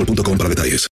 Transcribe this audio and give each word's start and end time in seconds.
boostmobile.com 0.00 0.38
para 0.38 0.48
detalles. 0.48 0.88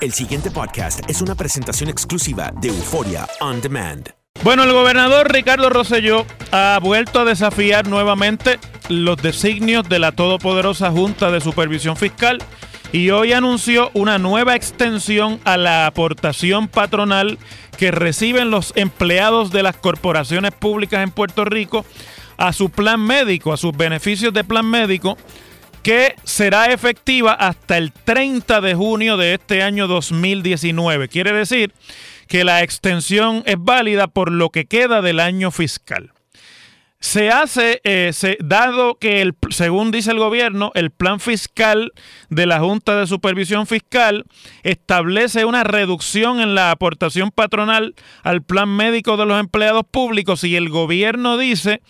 El 0.00 0.12
siguiente 0.12 0.50
podcast 0.50 1.00
es 1.08 1.22
una 1.22 1.34
presentación 1.34 1.88
exclusiva 1.88 2.52
de 2.60 2.68
Euforia 2.68 3.26
On 3.40 3.60
Demand. 3.60 4.10
Bueno, 4.44 4.64
el 4.64 4.72
gobernador 4.72 5.32
Ricardo 5.32 5.70
Rosselló 5.70 6.26
ha 6.52 6.78
vuelto 6.82 7.20
a 7.20 7.24
desafiar 7.24 7.88
nuevamente 7.88 8.58
los 8.90 9.16
designios 9.16 9.88
de 9.88 9.98
la 9.98 10.12
todopoderosa 10.12 10.90
Junta 10.90 11.30
de 11.30 11.40
Supervisión 11.40 11.96
Fiscal 11.96 12.38
y 12.92 13.10
hoy 13.10 13.32
anunció 13.32 13.90
una 13.94 14.18
nueva 14.18 14.54
extensión 14.54 15.40
a 15.44 15.56
la 15.56 15.86
aportación 15.86 16.68
patronal 16.68 17.38
que 17.78 17.90
reciben 17.90 18.50
los 18.50 18.74
empleados 18.76 19.50
de 19.50 19.62
las 19.62 19.76
corporaciones 19.76 20.52
públicas 20.52 21.02
en 21.02 21.10
Puerto 21.10 21.46
Rico 21.46 21.86
a 22.36 22.52
su 22.52 22.68
plan 22.68 23.00
médico, 23.00 23.52
a 23.52 23.56
sus 23.56 23.74
beneficios 23.74 24.32
de 24.34 24.44
plan 24.44 24.66
médico, 24.66 25.16
que 25.86 26.16
será 26.24 26.72
efectiva 26.72 27.32
hasta 27.32 27.78
el 27.78 27.92
30 27.92 28.60
de 28.60 28.74
junio 28.74 29.16
de 29.16 29.34
este 29.34 29.62
año 29.62 29.86
2019. 29.86 31.06
Quiere 31.06 31.32
decir 31.32 31.72
que 32.26 32.42
la 32.42 32.64
extensión 32.64 33.44
es 33.46 33.54
válida 33.56 34.08
por 34.08 34.32
lo 34.32 34.50
que 34.50 34.64
queda 34.64 35.00
del 35.00 35.20
año 35.20 35.52
fiscal. 35.52 36.12
Se 36.98 37.30
hace, 37.30 37.80
eh, 37.84 38.10
dado 38.40 38.96
que, 38.96 39.22
el, 39.22 39.36
según 39.50 39.92
dice 39.92 40.10
el 40.10 40.18
gobierno, 40.18 40.72
el 40.74 40.90
plan 40.90 41.20
fiscal 41.20 41.92
de 42.30 42.46
la 42.46 42.58
Junta 42.58 42.98
de 42.98 43.06
Supervisión 43.06 43.68
Fiscal 43.68 44.24
establece 44.64 45.44
una 45.44 45.62
reducción 45.62 46.40
en 46.40 46.56
la 46.56 46.72
aportación 46.72 47.30
patronal 47.30 47.94
al 48.24 48.42
plan 48.42 48.68
médico 48.70 49.16
de 49.16 49.26
los 49.26 49.38
empleados 49.38 49.84
públicos 49.88 50.42
y 50.42 50.56
el 50.56 50.68
gobierno 50.68 51.38
dice 51.38 51.80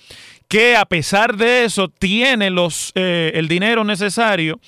que 0.48 0.76
a 0.76 0.84
pesar 0.84 1.36
de 1.36 1.64
eso 1.64 1.88
tiene 1.88 2.50
los, 2.50 2.92
eh, 2.94 3.32
el 3.34 3.48
dinero 3.48 3.84
necesario 3.84 4.60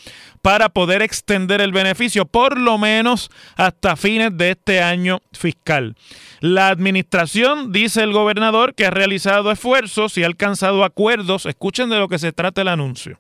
para 0.43 0.69
poder 0.69 1.03
extender 1.03 1.61
el 1.61 1.73
beneficio 1.73 2.25
por 2.25 2.59
lo 2.59 2.79
menos 2.79 3.31
hasta 3.57 3.97
fines 3.97 4.37
de 4.37 4.53
este 4.53 4.83
año 4.83 5.21
fiscal. 5.33 5.97
La 6.41 6.69
administración, 6.69 7.73
dice 7.73 8.03
el 8.03 8.13
gobernador, 8.13 8.75
que 8.75 8.87
ha 8.87 8.91
realizado 8.91 9.51
esfuerzos 9.51 10.17
y 10.17 10.23
ha 10.23 10.27
alcanzado 10.27 10.85
acuerdos. 10.85 11.47
Escuchen 11.47 11.91
de 11.91 11.99
lo 11.99 12.09
que 12.09 12.19
se 12.19 12.33
trata 12.33 12.63
el 12.63 12.69
anuncio 12.69 13.19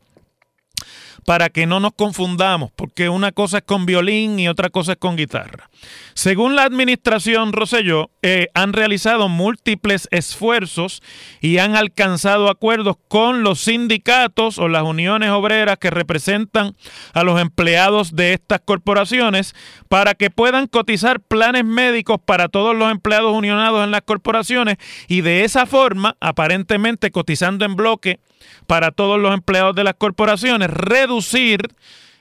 para 1.24 1.48
que 1.48 1.66
no 1.66 1.80
nos 1.80 1.92
confundamos, 1.94 2.70
porque 2.74 3.08
una 3.08 3.32
cosa 3.32 3.58
es 3.58 3.64
con 3.64 3.86
violín 3.86 4.38
y 4.38 4.48
otra 4.48 4.70
cosa 4.70 4.92
es 4.92 4.98
con 4.98 5.16
guitarra. 5.16 5.68
Según 6.14 6.56
la 6.56 6.64
administración 6.64 7.52
Rosselló, 7.52 8.10
eh, 8.22 8.48
han 8.54 8.72
realizado 8.72 9.28
múltiples 9.28 10.08
esfuerzos 10.10 11.02
y 11.40 11.58
han 11.58 11.76
alcanzado 11.76 12.50
acuerdos 12.50 12.96
con 13.08 13.42
los 13.42 13.60
sindicatos 13.60 14.58
o 14.58 14.68
las 14.68 14.82
uniones 14.82 15.30
obreras 15.30 15.78
que 15.78 15.90
representan 15.90 16.74
a 17.12 17.22
los 17.22 17.40
empleados 17.40 18.16
de 18.16 18.32
estas 18.32 18.60
corporaciones 18.60 19.54
para 19.88 20.14
que 20.14 20.30
puedan 20.30 20.66
cotizar 20.66 21.20
planes 21.20 21.64
médicos 21.64 22.18
para 22.24 22.48
todos 22.48 22.74
los 22.74 22.90
empleados 22.90 23.32
unionados 23.32 23.84
en 23.84 23.90
las 23.90 24.02
corporaciones 24.02 24.76
y 25.06 25.20
de 25.20 25.44
esa 25.44 25.66
forma, 25.66 26.16
aparentemente 26.20 27.10
cotizando 27.10 27.64
en 27.64 27.76
bloque, 27.76 28.20
para 28.66 28.90
todos 28.90 29.20
los 29.20 29.34
empleados 29.34 29.74
de 29.74 29.84
las 29.84 29.94
corporaciones, 29.94 30.70
reducir 30.70 31.68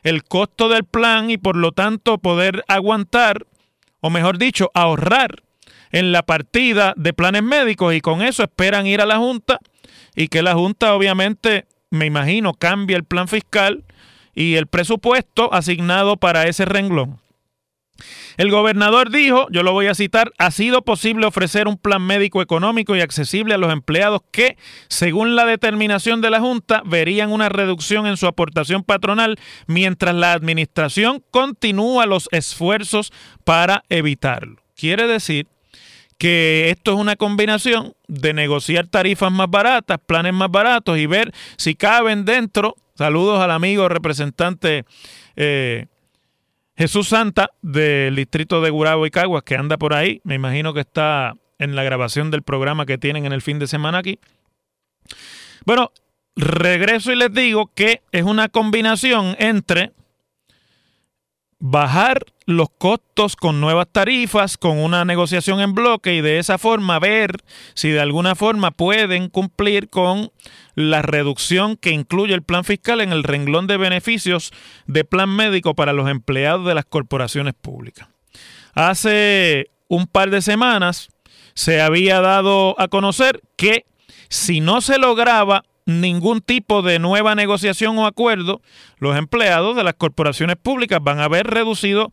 el 0.04 0.24
costo 0.24 0.70
del 0.70 0.86
plan 0.86 1.30
y 1.30 1.38
por 1.38 1.56
lo 1.56 1.72
tanto 1.72 2.18
poder 2.18 2.64
aguantar, 2.68 3.46
o 4.00 4.10
mejor 4.10 4.38
dicho, 4.38 4.72
ahorrar 4.74 5.44
en 5.92 6.12
la 6.12 6.24
partida 6.24 6.94
de 6.98 7.14
planes 7.14 7.44
médicos 7.44 7.94
y 7.94 8.02
con 8.02 8.22
eso 8.22 8.44
esperan 8.44 8.88
ir 8.88 9.02
a 9.02 9.06
la 9.06 9.18
Junta 9.18 9.60
y 10.16 10.28
que 10.28 10.42
la 10.42 10.54
Junta 10.54 10.94
obviamente, 10.94 11.66
me 11.90 12.06
imagino, 12.06 12.54
cambie 12.54 12.96
el 12.96 13.04
plan 13.04 13.28
fiscal 13.28 13.84
y 14.34 14.56
el 14.56 14.68
presupuesto 14.68 15.54
asignado 15.54 16.18
para 16.18 16.48
ese 16.48 16.66
renglón. 16.66 17.20
El 18.38 18.52
gobernador 18.52 19.10
dijo, 19.10 19.48
yo 19.52 19.64
lo 19.64 19.74
voy 19.74 19.88
a 19.88 19.96
citar, 19.96 20.32
ha 20.38 20.52
sido 20.52 20.82
posible 20.84 21.26
ofrecer 21.26 21.68
un 21.68 21.78
plan 21.78 22.02
médico 22.02 22.42
económico 22.42 22.96
y 22.96 23.02
accesible 23.02 23.54
a 23.54 23.58
los 23.58 23.72
empleados 23.72 24.22
que, 24.32 24.58
según 24.88 25.36
la 25.36 25.46
determinación 25.46 26.22
de 26.22 26.30
la 26.30 26.40
Junta, 26.40 26.82
verían 26.86 27.32
una 27.32 27.50
reducción 27.50 28.08
en 28.08 28.18
su 28.18 28.28
aportación 28.28 28.84
patronal 28.84 29.38
mientras 29.66 30.16
la 30.16 30.34
administración 30.34 31.24
continúa 31.32 32.06
los 32.06 32.30
esfuerzos 32.32 33.12
para 33.44 33.84
evitarlo. 33.90 34.62
Quiere 34.76 35.08
decir 35.08 35.48
que 36.18 36.70
esto 36.70 36.94
es 36.94 37.00
una 37.00 37.16
combinación 37.16 37.94
de 38.08 38.34
negociar 38.34 38.88
tarifas 38.88 39.32
más 39.32 39.50
baratas, 39.50 40.00
planes 40.06 40.34
más 40.34 40.50
baratos 40.50 40.98
y 40.98 41.06
ver 41.06 41.34
si 41.58 41.76
caben 41.76 42.26
dentro. 42.26 42.76
Saludos 42.96 43.40
al 43.40 43.52
amigo 43.52 43.88
representante 43.90 44.86
eh, 45.36 45.86
Jesús 46.78 47.10
Santa 47.10 47.50
del 47.64 48.16
distrito 48.16 48.62
de 48.62 48.70
Gurabo 48.70 49.08
y 49.08 49.12
Caguas 49.12 49.44
que 49.44 49.56
anda 49.56 49.78
por 49.78 49.96
ahí. 49.96 50.22
Me 50.24 50.36
imagino 50.36 50.74
que 50.76 50.82
está 50.82 51.34
en 51.58 51.76
la 51.76 51.84
grabación 51.84 52.30
del 52.30 52.44
programa 52.44 52.86
que 52.86 53.00
tienen 53.00 53.26
en 53.26 53.34
el 53.34 53.42
fin 53.42 53.58
de 53.58 53.66
semana 53.66 53.98
aquí. 53.98 54.20
Bueno, 55.66 55.92
regreso 56.36 57.12
y 57.12 57.16
les 57.16 57.34
digo 57.34 57.72
que 57.74 58.02
es 58.12 58.24
una 58.24 58.48
combinación 58.48 59.36
entre 59.40 59.92
bajar 61.60 62.26
los 62.46 62.70
costos 62.70 63.36
con 63.36 63.60
nuevas 63.60 63.88
tarifas, 63.92 64.58
con 64.58 64.78
una 64.78 65.06
negociación 65.06 65.60
en 65.60 65.74
bloque 65.74 66.14
y 66.14 66.22
de 66.22 66.40
esa 66.40 66.58
forma 66.58 67.00
ver 67.00 67.38
si 67.74 67.90
de 67.90 68.00
alguna 68.00 68.36
forma 68.36 68.72
pueden 68.72 69.30
cumplir 69.30 69.90
con 69.90 70.32
la 70.76 71.02
reducción 71.02 71.76
que 71.76 71.92
incluye 71.92 72.34
el 72.34 72.44
plan 72.44 72.64
fiscal 72.64 73.02
en 73.02 73.12
el 73.12 73.24
renglón 73.24 73.68
de 73.68 73.78
beneficios 73.78 74.52
de 74.86 75.04
plan 75.04 75.30
médico 75.30 75.74
para 75.74 75.94
los 75.94 76.10
empleados 76.10 76.66
de 76.66 76.76
las 76.76 76.86
corporaciones 76.86 77.54
públicas. 77.56 78.08
Hace 78.74 79.72
un 79.88 80.06
par 80.06 80.30
de 80.30 80.42
semanas 80.42 81.10
se 81.56 81.82
había 81.82 82.22
dado 82.22 82.80
a 82.80 82.88
conocer 82.88 83.42
que 83.56 83.86
si 84.30 84.60
no 84.60 84.82
se 84.82 85.00
lograba 85.00 85.64
ningún 85.88 86.42
tipo 86.42 86.82
de 86.82 87.00
nueva 87.00 87.34
negociación 87.34 87.98
o 87.98 88.06
acuerdo, 88.06 88.62
los 88.98 89.18
empleados 89.18 89.76
de 89.76 89.84
las 89.84 89.94
corporaciones 89.96 90.58
públicas 90.58 91.00
van 91.02 91.20
a 91.20 91.30
ver 91.30 91.48
reducido 91.48 92.12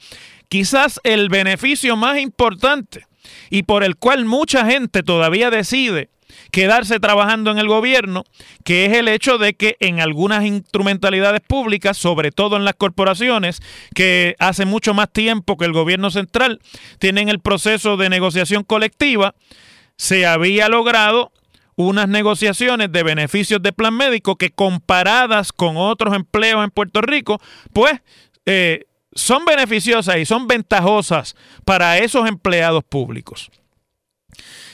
quizás 0.48 1.00
el 1.02 1.28
beneficio 1.28 1.96
más 1.96 2.18
importante 2.18 3.06
y 3.50 3.64
por 3.64 3.82
el 3.82 3.96
cual 3.96 4.26
mucha 4.26 4.64
gente 4.64 5.02
todavía 5.02 5.50
decide 5.50 6.08
quedarse 6.52 7.00
trabajando 7.00 7.50
en 7.50 7.58
el 7.58 7.66
gobierno, 7.66 8.24
que 8.64 8.86
es 8.86 8.92
el 8.92 9.08
hecho 9.08 9.38
de 9.38 9.54
que 9.54 9.76
en 9.80 10.00
algunas 10.00 10.44
instrumentalidades 10.44 11.40
públicas, 11.40 11.96
sobre 11.96 12.30
todo 12.30 12.56
en 12.56 12.64
las 12.64 12.74
corporaciones, 12.74 13.60
que 13.94 14.36
hace 14.38 14.64
mucho 14.64 14.94
más 14.94 15.10
tiempo 15.12 15.56
que 15.56 15.64
el 15.64 15.72
gobierno 15.72 16.10
central 16.10 16.60
tienen 16.98 17.28
el 17.28 17.40
proceso 17.40 17.96
de 17.96 18.08
negociación 18.08 18.62
colectiva, 18.62 19.34
se 19.96 20.26
había 20.26 20.68
logrado 20.68 21.32
unas 21.76 22.08
negociaciones 22.08 22.90
de 22.92 23.02
beneficios 23.02 23.62
de 23.62 23.72
plan 23.72 23.94
médico 23.94 24.36
que 24.36 24.50
comparadas 24.50 25.52
con 25.52 25.76
otros 25.76 26.14
empleos 26.14 26.64
en 26.64 26.70
Puerto 26.70 27.00
Rico, 27.00 27.40
pues 27.72 28.00
eh, 28.46 28.86
son 29.14 29.44
beneficiosas 29.44 30.16
y 30.18 30.24
son 30.24 30.46
ventajosas 30.46 31.36
para 31.64 31.98
esos 31.98 32.28
empleados 32.28 32.84
públicos. 32.84 33.50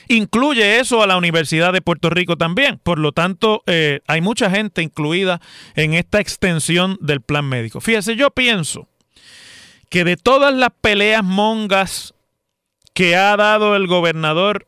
Incluye 0.08 0.80
eso 0.80 1.04
a 1.04 1.06
la 1.06 1.16
Universidad 1.16 1.72
de 1.72 1.82
Puerto 1.82 2.10
Rico 2.10 2.36
también. 2.36 2.80
Por 2.82 2.98
lo 2.98 3.12
tanto, 3.12 3.62
eh, 3.66 4.00
hay 4.08 4.20
mucha 4.20 4.50
gente 4.50 4.82
incluida 4.82 5.40
en 5.76 5.94
esta 5.94 6.18
extensión 6.18 6.98
del 7.00 7.20
plan 7.20 7.44
médico. 7.48 7.80
Fíjese, 7.80 8.16
yo 8.16 8.30
pienso 8.32 8.88
que 9.88 10.02
de 10.02 10.16
todas 10.16 10.52
las 10.52 10.70
peleas 10.80 11.22
mongas 11.22 12.14
que 12.92 13.14
ha 13.14 13.36
dado 13.36 13.76
el 13.76 13.86
gobernador 13.86 14.66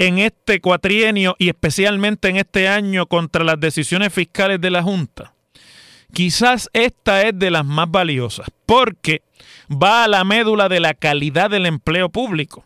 en 0.00 0.18
este 0.18 0.62
cuatrienio 0.62 1.36
y 1.38 1.50
especialmente 1.50 2.30
en 2.30 2.38
este 2.38 2.68
año 2.68 3.04
contra 3.04 3.44
las 3.44 3.60
decisiones 3.60 4.10
fiscales 4.14 4.58
de 4.58 4.70
la 4.70 4.82
Junta, 4.82 5.34
quizás 6.14 6.70
esta 6.72 7.20
es 7.28 7.38
de 7.38 7.50
las 7.50 7.66
más 7.66 7.90
valiosas 7.90 8.46
porque 8.64 9.20
va 9.70 10.04
a 10.04 10.08
la 10.08 10.24
médula 10.24 10.70
de 10.70 10.80
la 10.80 10.94
calidad 10.94 11.50
del 11.50 11.66
empleo 11.66 12.08
público 12.08 12.64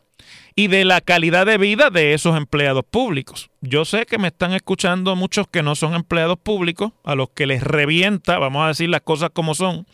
y 0.54 0.68
de 0.68 0.84
la 0.84 1.00
calidad 1.00 1.44
de 1.44 1.58
vida 1.58 1.90
de 1.90 2.14
esos 2.14 2.36
empleados 2.36 2.84
públicos. 2.88 3.50
Yo 3.60 3.84
sé 3.84 4.06
que 4.06 4.18
me 4.18 4.28
están 4.28 4.52
escuchando 4.52 5.16
muchos 5.16 5.48
que 5.48 5.64
no 5.64 5.74
son 5.74 5.94
empleados 5.94 6.38
públicos, 6.38 6.92
a 7.02 7.16
los 7.16 7.30
que 7.30 7.48
les 7.48 7.64
revienta, 7.64 8.38
vamos 8.38 8.64
a 8.64 8.68
decir 8.68 8.88
las 8.90 9.00
cosas 9.00 9.30
como 9.32 9.56
son, 9.56 9.88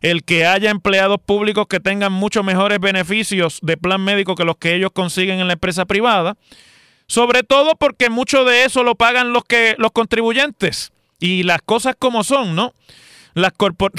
el 0.00 0.24
que 0.24 0.46
haya 0.46 0.70
empleados 0.72 1.20
públicos 1.24 1.68
que 1.68 1.78
tengan 1.78 2.12
mucho 2.12 2.42
mejores 2.42 2.80
beneficios 2.80 3.60
de 3.62 3.76
plan 3.76 4.00
médico 4.00 4.34
que 4.34 4.44
los 4.44 4.56
que 4.56 4.74
ellos 4.74 4.90
consiguen 4.92 5.38
en 5.38 5.46
la 5.46 5.52
empresa 5.52 5.84
privada 5.84 6.36
sobre 7.06 7.42
todo 7.42 7.76
porque 7.76 8.10
mucho 8.10 8.44
de 8.44 8.64
eso 8.64 8.82
lo 8.82 8.94
pagan 8.94 9.32
los, 9.32 9.44
que, 9.44 9.74
los 9.78 9.92
contribuyentes. 9.92 10.92
Y 11.18 11.44
las 11.44 11.62
cosas 11.62 11.94
como 11.98 12.24
son, 12.24 12.56
¿no? 12.56 12.72
Las 13.34 13.52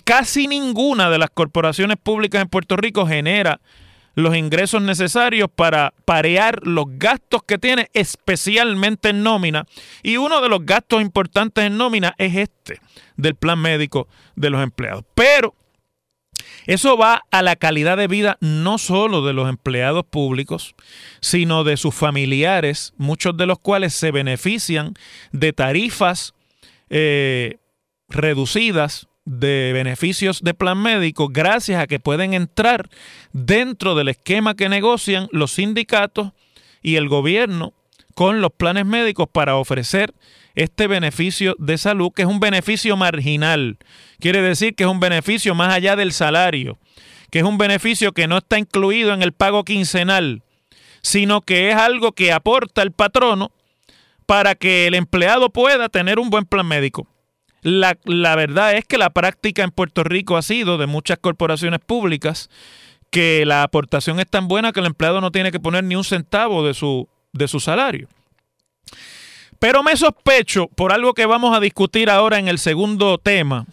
casi 0.03 0.47
ninguna 0.47 1.09
de 1.09 1.17
las 1.17 1.29
corporaciones 1.29 1.97
públicas 1.97 2.41
en 2.41 2.49
Puerto 2.49 2.75
Rico 2.75 3.07
genera 3.07 3.59
los 4.15 4.35
ingresos 4.35 4.81
necesarios 4.81 5.49
para 5.53 5.93
parear 6.05 6.59
los 6.67 6.85
gastos 6.87 7.41
que 7.43 7.57
tiene, 7.57 7.89
especialmente 7.93 9.09
en 9.09 9.23
nómina. 9.23 9.65
Y 10.03 10.17
uno 10.17 10.41
de 10.41 10.49
los 10.49 10.65
gastos 10.65 11.01
importantes 11.01 11.63
en 11.63 11.77
nómina 11.77 12.13
es 12.17 12.35
este, 12.35 12.79
del 13.15 13.35
plan 13.35 13.59
médico 13.59 14.07
de 14.35 14.49
los 14.49 14.61
empleados. 14.61 15.03
Pero 15.15 15.55
eso 16.65 16.97
va 16.97 17.23
a 17.31 17.41
la 17.41 17.55
calidad 17.55 17.97
de 17.97 18.07
vida 18.07 18.37
no 18.39 18.77
solo 18.77 19.25
de 19.25 19.33
los 19.33 19.49
empleados 19.49 20.05
públicos, 20.05 20.75
sino 21.19 21.63
de 21.63 21.77
sus 21.77 21.93
familiares, 21.93 22.93
muchos 22.97 23.35
de 23.35 23.45
los 23.45 23.59
cuales 23.59 23.93
se 23.93 24.11
benefician 24.11 24.93
de 25.31 25.53
tarifas 25.53 26.33
eh, 26.89 27.57
reducidas 28.09 29.07
de 29.25 29.71
beneficios 29.73 30.41
de 30.41 30.53
plan 30.53 30.81
médico 30.81 31.29
gracias 31.29 31.81
a 31.81 31.87
que 31.87 31.99
pueden 31.99 32.33
entrar 32.33 32.89
dentro 33.31 33.95
del 33.95 34.09
esquema 34.09 34.55
que 34.55 34.67
negocian 34.67 35.29
los 35.31 35.53
sindicatos 35.53 36.33
y 36.81 36.97
el 36.97 37.07
gobierno 37.07 37.73
con 38.13 38.41
los 38.41 38.51
planes 38.51 38.85
médicos 38.85 39.27
para 39.31 39.55
ofrecer 39.55 40.13
este 40.55 40.87
beneficio 40.87 41.55
de 41.57 41.77
salud, 41.77 42.11
que 42.13 42.23
es 42.23 42.27
un 42.27 42.39
beneficio 42.39 42.95
marginal. 42.95 43.77
Quiere 44.19 44.41
decir 44.41 44.75
que 44.75 44.83
es 44.83 44.89
un 44.89 44.99
beneficio 44.99 45.55
más 45.55 45.73
allá 45.73 45.95
del 45.95 46.13
salario, 46.13 46.77
que 47.31 47.39
es 47.39 47.45
un 47.45 47.57
beneficio 47.57 48.11
que 48.11 48.27
no 48.27 48.37
está 48.37 48.59
incluido 48.59 49.13
en 49.13 49.23
el 49.23 49.33
pago 49.33 49.63
quincenal, 49.63 50.43
sino 51.01 51.41
que 51.41 51.69
es 51.69 51.75
algo 51.75 52.11
que 52.11 52.31
aporta 52.31 52.81
el 52.81 52.91
patrono 52.91 53.51
para 54.25 54.55
que 54.55 54.87
el 54.87 54.93
empleado 54.93 55.49
pueda 55.49 55.89
tener 55.89 56.19
un 56.19 56.29
buen 56.29 56.45
plan 56.45 56.67
médico. 56.67 57.07
La, 57.61 57.97
la, 58.03 58.35
verdad 58.35 58.73
es 58.75 58.85
que 58.85 58.97
la 58.97 59.09
práctica 59.09 59.63
en 59.63 59.71
Puerto 59.71 60.03
Rico 60.03 60.35
ha 60.37 60.41
sido 60.41 60.77
de 60.77 60.85
muchas 60.85 61.17
corporaciones 61.17 61.79
públicas 61.79 62.49
que 63.09 63.45
la 63.45 63.63
aportación 63.63 64.19
es 64.19 64.27
tan 64.27 64.47
buena 64.47 64.71
que 64.73 64.81
el 64.81 64.85
empleado 64.85 65.21
no 65.21 65.31
tiene 65.31 65.51
que 65.51 65.59
poner 65.59 65.83
ni 65.83 65.95
un 65.95 66.03
centavo 66.03 66.65
de 66.65 66.73
su, 66.73 67.07
de 67.33 67.47
su 67.47 67.59
salario. 67.59 68.07
Pero 69.59 69.83
me 69.83 69.97
sospecho, 69.97 70.67
por 70.67 70.91
algo 70.91 71.13
que 71.13 71.25
vamos 71.25 71.55
a 71.55 71.59
discutir 71.59 72.09
ahora 72.09 72.39
en 72.39 72.47
el 72.47 72.59
segundo 72.59 73.17
tema, 73.17 73.65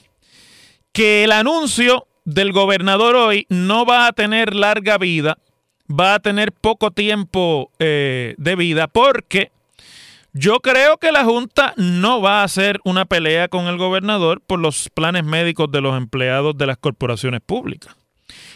que 0.93 1.25
el 1.25 1.33
anuncio 1.33 2.07
del 2.25 2.53
gobernador 2.53 3.17
hoy 3.17 3.47
no 3.49 3.85
va 3.87 4.07
a 4.07 4.13
tener 4.13 4.55
larga 4.55 4.99
vida, 4.99 5.39
va 5.89 6.15
a 6.15 6.21
tener 6.21 6.53
poco 6.53 6.91
tiempo 6.91 7.71
eh, 7.79 8.35
de 8.39 8.57
vida, 8.57 8.87
porque 8.87 9.51
yo 10.33 10.61
creo 10.61 10.97
que 10.99 11.11
la 11.11 11.25
Junta 11.25 11.75
no 11.77 12.23
va 12.23 12.41
a 12.41 12.45
hacer 12.45 12.81
una 12.85 13.05
pelea 13.05 13.49
con 13.49 13.67
el 13.67 13.77
gobernador 13.77 14.41
por 14.41 14.61
los 14.61 14.89
planes 14.91 15.25
médicos 15.25 15.73
de 15.73 15.81
los 15.81 15.97
empleados 15.97 16.57
de 16.57 16.67
las 16.67 16.77
corporaciones 16.77 17.41
públicas. 17.41 17.97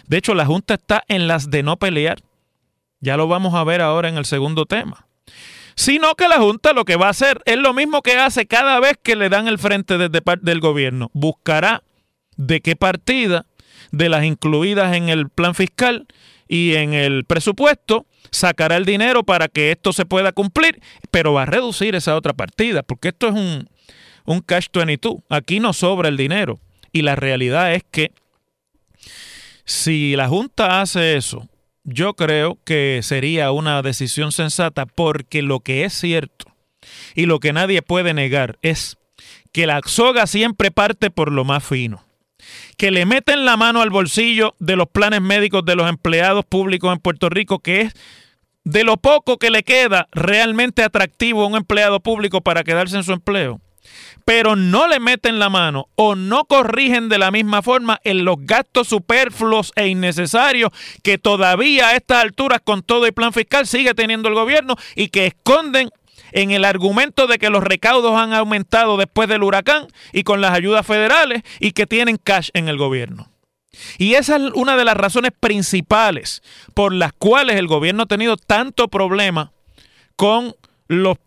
De 0.06 0.18
hecho, 0.18 0.34
la 0.34 0.46
Junta 0.46 0.74
está 0.74 1.02
en 1.08 1.26
las 1.26 1.50
de 1.50 1.64
no 1.64 1.76
pelear. 1.76 2.20
Ya 3.04 3.18
lo 3.18 3.28
vamos 3.28 3.54
a 3.54 3.64
ver 3.64 3.82
ahora 3.82 4.08
en 4.08 4.16
el 4.16 4.24
segundo 4.24 4.64
tema 4.64 5.06
sino 5.74 6.14
que 6.14 6.28
la 6.28 6.38
Junta 6.38 6.72
lo 6.72 6.84
que 6.84 6.96
va 6.96 7.08
a 7.08 7.10
hacer 7.10 7.42
es 7.46 7.58
lo 7.58 7.74
mismo 7.74 8.02
que 8.02 8.16
hace 8.16 8.46
cada 8.46 8.78
vez 8.80 8.96
que 9.02 9.16
le 9.16 9.28
dan 9.28 9.48
el 9.48 9.58
frente 9.58 9.98
desde 9.98 10.22
del 10.40 10.60
gobierno. 10.60 11.10
Buscará 11.14 11.82
de 12.36 12.60
qué 12.60 12.76
partida 12.76 13.46
de 13.90 14.08
las 14.08 14.24
incluidas 14.24 14.94
en 14.96 15.08
el 15.08 15.28
plan 15.28 15.54
fiscal 15.54 16.06
y 16.48 16.74
en 16.74 16.94
el 16.94 17.24
presupuesto 17.24 18.06
sacará 18.30 18.76
el 18.76 18.84
dinero 18.84 19.24
para 19.24 19.48
que 19.48 19.72
esto 19.72 19.92
se 19.92 20.06
pueda 20.06 20.32
cumplir, 20.32 20.80
pero 21.10 21.32
va 21.32 21.42
a 21.42 21.46
reducir 21.46 21.94
esa 21.94 22.16
otra 22.16 22.32
partida, 22.32 22.82
porque 22.82 23.08
esto 23.08 23.28
es 23.28 23.34
un, 23.34 23.68
un 24.24 24.40
cash 24.40 24.66
22. 24.72 25.16
Aquí 25.28 25.60
no 25.60 25.72
sobra 25.72 26.08
el 26.08 26.16
dinero. 26.16 26.60
Y 26.92 27.02
la 27.02 27.16
realidad 27.16 27.74
es 27.74 27.82
que 27.90 28.12
si 29.64 30.14
la 30.14 30.28
Junta 30.28 30.80
hace 30.80 31.16
eso 31.16 31.48
yo 31.84 32.14
creo 32.14 32.58
que 32.64 33.00
sería 33.02 33.52
una 33.52 33.82
decisión 33.82 34.32
sensata 34.32 34.86
porque 34.86 35.42
lo 35.42 35.60
que 35.60 35.84
es 35.84 35.92
cierto 35.92 36.46
y 37.14 37.26
lo 37.26 37.40
que 37.40 37.52
nadie 37.52 37.82
puede 37.82 38.14
negar 38.14 38.58
es 38.62 38.96
que 39.52 39.66
la 39.66 39.80
soga 39.84 40.26
siempre 40.26 40.70
parte 40.70 41.10
por 41.10 41.30
lo 41.30 41.44
más 41.44 41.64
fino. 41.64 42.02
Que 42.76 42.90
le 42.90 43.06
meten 43.06 43.44
la 43.44 43.56
mano 43.56 43.80
al 43.80 43.90
bolsillo 43.90 44.54
de 44.58 44.76
los 44.76 44.88
planes 44.88 45.20
médicos 45.20 45.64
de 45.64 45.76
los 45.76 45.88
empleados 45.88 46.44
públicos 46.44 46.92
en 46.92 46.98
Puerto 46.98 47.30
Rico, 47.30 47.60
que 47.60 47.82
es 47.82 47.94
de 48.64 48.84
lo 48.84 48.96
poco 48.96 49.38
que 49.38 49.50
le 49.50 49.62
queda 49.62 50.08
realmente 50.12 50.82
atractivo 50.82 51.44
a 51.44 51.46
un 51.46 51.56
empleado 51.56 52.00
público 52.00 52.40
para 52.40 52.64
quedarse 52.64 52.96
en 52.96 53.04
su 53.04 53.12
empleo 53.12 53.60
pero 54.24 54.56
no 54.56 54.88
le 54.88 55.00
meten 55.00 55.38
la 55.38 55.50
mano 55.50 55.88
o 55.96 56.14
no 56.14 56.44
corrigen 56.44 57.08
de 57.08 57.18
la 57.18 57.30
misma 57.30 57.62
forma 57.62 58.00
en 58.04 58.24
los 58.24 58.36
gastos 58.40 58.88
superfluos 58.88 59.72
e 59.76 59.88
innecesarios 59.88 60.70
que 61.02 61.18
todavía 61.18 61.88
a 61.88 61.96
estas 61.96 62.22
alturas 62.22 62.60
con 62.64 62.82
todo 62.82 63.06
el 63.06 63.12
plan 63.12 63.32
fiscal 63.32 63.66
sigue 63.66 63.94
teniendo 63.94 64.28
el 64.28 64.34
gobierno 64.34 64.76
y 64.96 65.08
que 65.08 65.26
esconden 65.26 65.90
en 66.32 66.50
el 66.50 66.64
argumento 66.64 67.26
de 67.26 67.38
que 67.38 67.50
los 67.50 67.62
recaudos 67.62 68.18
han 68.18 68.32
aumentado 68.32 68.96
después 68.96 69.28
del 69.28 69.42
huracán 69.42 69.86
y 70.12 70.24
con 70.24 70.40
las 70.40 70.52
ayudas 70.52 70.86
federales 70.86 71.42
y 71.60 71.72
que 71.72 71.86
tienen 71.86 72.16
cash 72.16 72.50
en 72.54 72.68
el 72.68 72.76
gobierno. 72.76 73.30
Y 73.98 74.14
esa 74.14 74.36
es 74.36 74.42
una 74.54 74.76
de 74.76 74.84
las 74.84 74.96
razones 74.96 75.32
principales 75.38 76.42
por 76.74 76.92
las 76.92 77.12
cuales 77.12 77.56
el 77.56 77.66
gobierno 77.66 78.04
ha 78.04 78.06
tenido 78.06 78.36
tanto 78.36 78.88
problema 78.88 79.52
con 80.16 80.54
los 80.88 81.18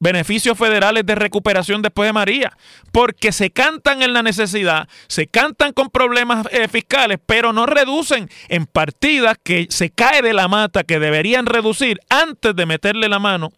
beneficios 0.00 0.58
federales 0.58 1.06
de 1.06 1.14
recuperación 1.14 1.82
después 1.82 2.08
de 2.08 2.12
María, 2.12 2.56
porque 2.92 3.32
se 3.32 3.50
cantan 3.50 4.02
en 4.02 4.12
la 4.12 4.22
necesidad, 4.22 4.88
se 5.08 5.26
cantan 5.26 5.72
con 5.72 5.88
problemas 5.90 6.46
eh, 6.50 6.68
fiscales, 6.68 7.18
pero 7.24 7.52
no 7.52 7.66
reducen 7.66 8.28
en 8.48 8.66
partidas 8.66 9.38
que 9.42 9.66
se 9.70 9.90
cae 9.90 10.22
de 10.22 10.34
la 10.34 10.48
mata 10.48 10.84
que 10.84 10.98
deberían 10.98 11.46
reducir 11.46 12.00
antes 12.08 12.54
de 12.54 12.66
meterle 12.66 13.08
la 13.08 13.18
mano 13.18 13.50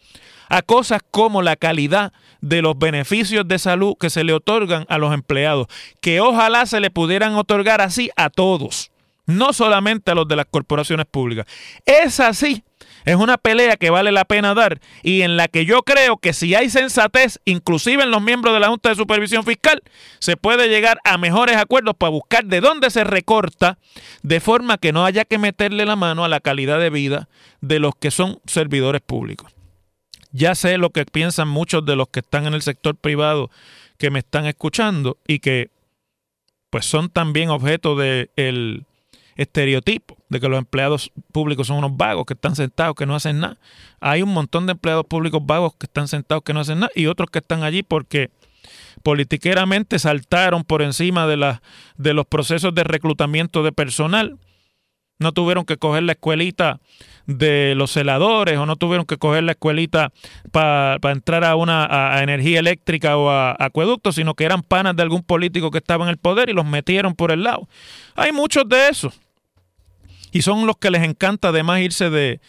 a 0.48 0.62
cosas 0.62 1.02
como 1.10 1.42
la 1.42 1.56
calidad 1.56 2.12
de 2.40 2.62
los 2.62 2.78
beneficios 2.78 3.48
de 3.48 3.58
salud 3.58 3.94
que 3.98 4.10
se 4.10 4.22
le 4.22 4.32
otorgan 4.32 4.86
a 4.88 4.98
los 4.98 5.12
empleados, 5.12 5.66
que 6.00 6.20
ojalá 6.20 6.66
se 6.66 6.80
le 6.80 6.90
pudieran 6.90 7.34
otorgar 7.34 7.80
así 7.80 8.10
a 8.16 8.30
todos, 8.30 8.90
no 9.26 9.52
solamente 9.52 10.12
a 10.12 10.14
los 10.14 10.28
de 10.28 10.36
las 10.36 10.46
corporaciones 10.46 11.06
públicas. 11.06 11.46
Es 11.84 12.20
así 12.20 12.62
es 13.06 13.14
una 13.14 13.38
pelea 13.38 13.76
que 13.76 13.88
vale 13.88 14.10
la 14.10 14.24
pena 14.24 14.52
dar 14.52 14.80
y 15.02 15.22
en 15.22 15.36
la 15.36 15.46
que 15.46 15.64
yo 15.64 15.82
creo 15.82 16.18
que 16.18 16.32
si 16.32 16.56
hay 16.56 16.68
sensatez, 16.68 17.40
inclusive 17.44 18.02
en 18.02 18.10
los 18.10 18.20
miembros 18.20 18.52
de 18.52 18.60
la 18.60 18.68
Junta 18.68 18.88
de 18.88 18.96
Supervisión 18.96 19.44
Fiscal, 19.44 19.80
se 20.18 20.36
puede 20.36 20.68
llegar 20.68 20.98
a 21.04 21.16
mejores 21.16 21.56
acuerdos 21.56 21.94
para 21.96 22.10
buscar 22.10 22.44
de 22.44 22.60
dónde 22.60 22.90
se 22.90 23.04
recorta, 23.04 23.78
de 24.22 24.40
forma 24.40 24.76
que 24.76 24.92
no 24.92 25.04
haya 25.04 25.24
que 25.24 25.38
meterle 25.38 25.86
la 25.86 25.94
mano 25.94 26.24
a 26.24 26.28
la 26.28 26.40
calidad 26.40 26.80
de 26.80 26.90
vida 26.90 27.28
de 27.60 27.78
los 27.78 27.94
que 27.94 28.10
son 28.10 28.40
servidores 28.44 29.02
públicos. 29.02 29.52
Ya 30.32 30.56
sé 30.56 30.76
lo 30.76 30.90
que 30.90 31.06
piensan 31.06 31.46
muchos 31.46 31.86
de 31.86 31.94
los 31.94 32.08
que 32.08 32.20
están 32.20 32.46
en 32.46 32.54
el 32.54 32.62
sector 32.62 32.96
privado 32.96 33.50
que 33.98 34.10
me 34.10 34.18
están 34.18 34.46
escuchando 34.46 35.16
y 35.28 35.38
que 35.38 35.70
pues 36.70 36.86
son 36.86 37.08
también 37.08 37.50
objeto 37.50 37.94
de 37.94 38.30
estereotipo 39.36 40.16
de 40.28 40.40
que 40.40 40.48
los 40.48 40.58
empleados 40.58 41.12
públicos 41.32 41.66
son 41.66 41.78
unos 41.78 41.96
vagos 41.96 42.26
que 42.26 42.34
están 42.34 42.56
sentados, 42.56 42.94
que 42.94 43.06
no 43.06 43.14
hacen 43.14 43.40
nada. 43.40 43.58
Hay 44.00 44.22
un 44.22 44.32
montón 44.32 44.66
de 44.66 44.72
empleados 44.72 45.06
públicos 45.06 45.40
vagos 45.44 45.74
que 45.78 45.86
están 45.86 46.08
sentados, 46.08 46.42
que 46.42 46.52
no 46.52 46.60
hacen 46.60 46.80
nada, 46.80 46.92
y 46.94 47.06
otros 47.06 47.30
que 47.30 47.38
están 47.38 47.62
allí 47.62 47.82
porque 47.82 48.30
politiqueramente 49.02 49.98
saltaron 49.98 50.64
por 50.64 50.82
encima 50.82 51.26
de, 51.26 51.36
la, 51.36 51.62
de 51.96 52.14
los 52.14 52.26
procesos 52.26 52.74
de 52.74 52.84
reclutamiento 52.84 53.62
de 53.62 53.72
personal. 53.72 54.38
No 55.18 55.32
tuvieron 55.32 55.64
que 55.64 55.78
coger 55.78 56.02
la 56.02 56.12
escuelita 56.12 56.80
de 57.26 57.74
los 57.74 57.90
celadores 57.90 58.58
o 58.58 58.66
no 58.66 58.76
tuvieron 58.76 59.06
que 59.06 59.16
coger 59.16 59.44
la 59.44 59.52
escuelita 59.52 60.12
para 60.52 60.98
entrar 61.10 61.44
a 61.44 61.56
una 61.56 62.20
energía 62.22 62.60
eléctrica 62.60 63.16
o 63.16 63.30
a, 63.30 63.56
acueducto, 63.58 64.12
sino 64.12 64.34
que 64.34 64.44
eran 64.44 64.62
panas 64.62 64.94
de 64.94 65.02
algún 65.02 65.22
político 65.22 65.70
que 65.70 65.78
estaba 65.78 66.04
en 66.04 66.10
el 66.10 66.18
poder 66.18 66.50
y 66.50 66.52
los 66.52 66.66
metieron 66.66 67.14
por 67.14 67.32
el 67.32 67.44
lado. 67.44 67.68
Hay 68.14 68.32
muchos 68.32 68.68
de 68.68 68.88
esos. 68.88 69.18
Y 70.32 70.42
son 70.42 70.66
los 70.66 70.76
que 70.76 70.90
les 70.90 71.02
encanta 71.02 71.48
además 71.48 71.80
irse 71.80 72.10
de, 72.10 72.40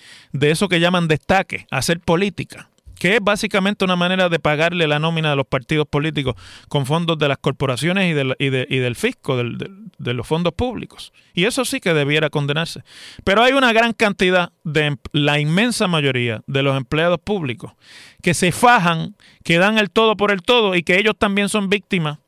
eso 0.41 0.67
que 0.67 0.79
llaman 0.79 1.07
destaque, 1.07 1.67
hacer 1.72 2.00
política, 2.00 2.69
que 3.00 3.15
es 3.15 3.19
básicamente 3.22 3.86
una 3.86 3.96
manera 3.96 4.29
de 4.29 4.39
pagarle 4.39 4.88
la 4.88 5.00
nómina 5.00 5.29
de 5.29 5.36
los 5.36 5.46
partidos 5.46 5.88
políticos 5.88 6.36
con 6.67 6.86
fondos 6.86 7.17
de 7.19 7.27
las 7.27 7.38
corporaciones 7.38 8.10
y, 8.10 8.13
del, 8.13 8.36
y, 8.39 8.50
del 8.50 8.96
fisco, 8.96 9.38
de 9.38 10.13
los 10.13 10.27
fondos 10.27 10.53
públicos. 10.53 11.13
Y 11.34 11.46
eso 11.46 11.65
sí 11.65 11.79
que 11.79 11.93
debiera 11.93 12.29
condenarse. 12.29 12.81
Pero 13.24 13.43
hay 13.43 13.53
una 13.53 13.74
gran 13.74 13.93
cantidad 13.93 14.51
de 14.63 14.86
em, 14.86 14.98
la 15.12 15.39
inmensa 15.39 15.88
mayoría 15.88 16.41
de 16.48 16.63
los 16.63 16.75
empleados 16.75 17.19
públicos 17.19 17.74
que 18.22 18.34
se 18.34 18.51
fajan, 18.51 19.15
que 19.43 19.57
dan 19.57 19.77
el 19.77 19.91
todo 19.91 20.17
por 20.17 20.31
el 20.31 20.41
todo 20.41 20.75
y 20.75 20.84
que 20.84 20.98
ellos 20.98 21.15
también 21.17 21.50
son 21.50 21.69
víctimas 21.69 22.19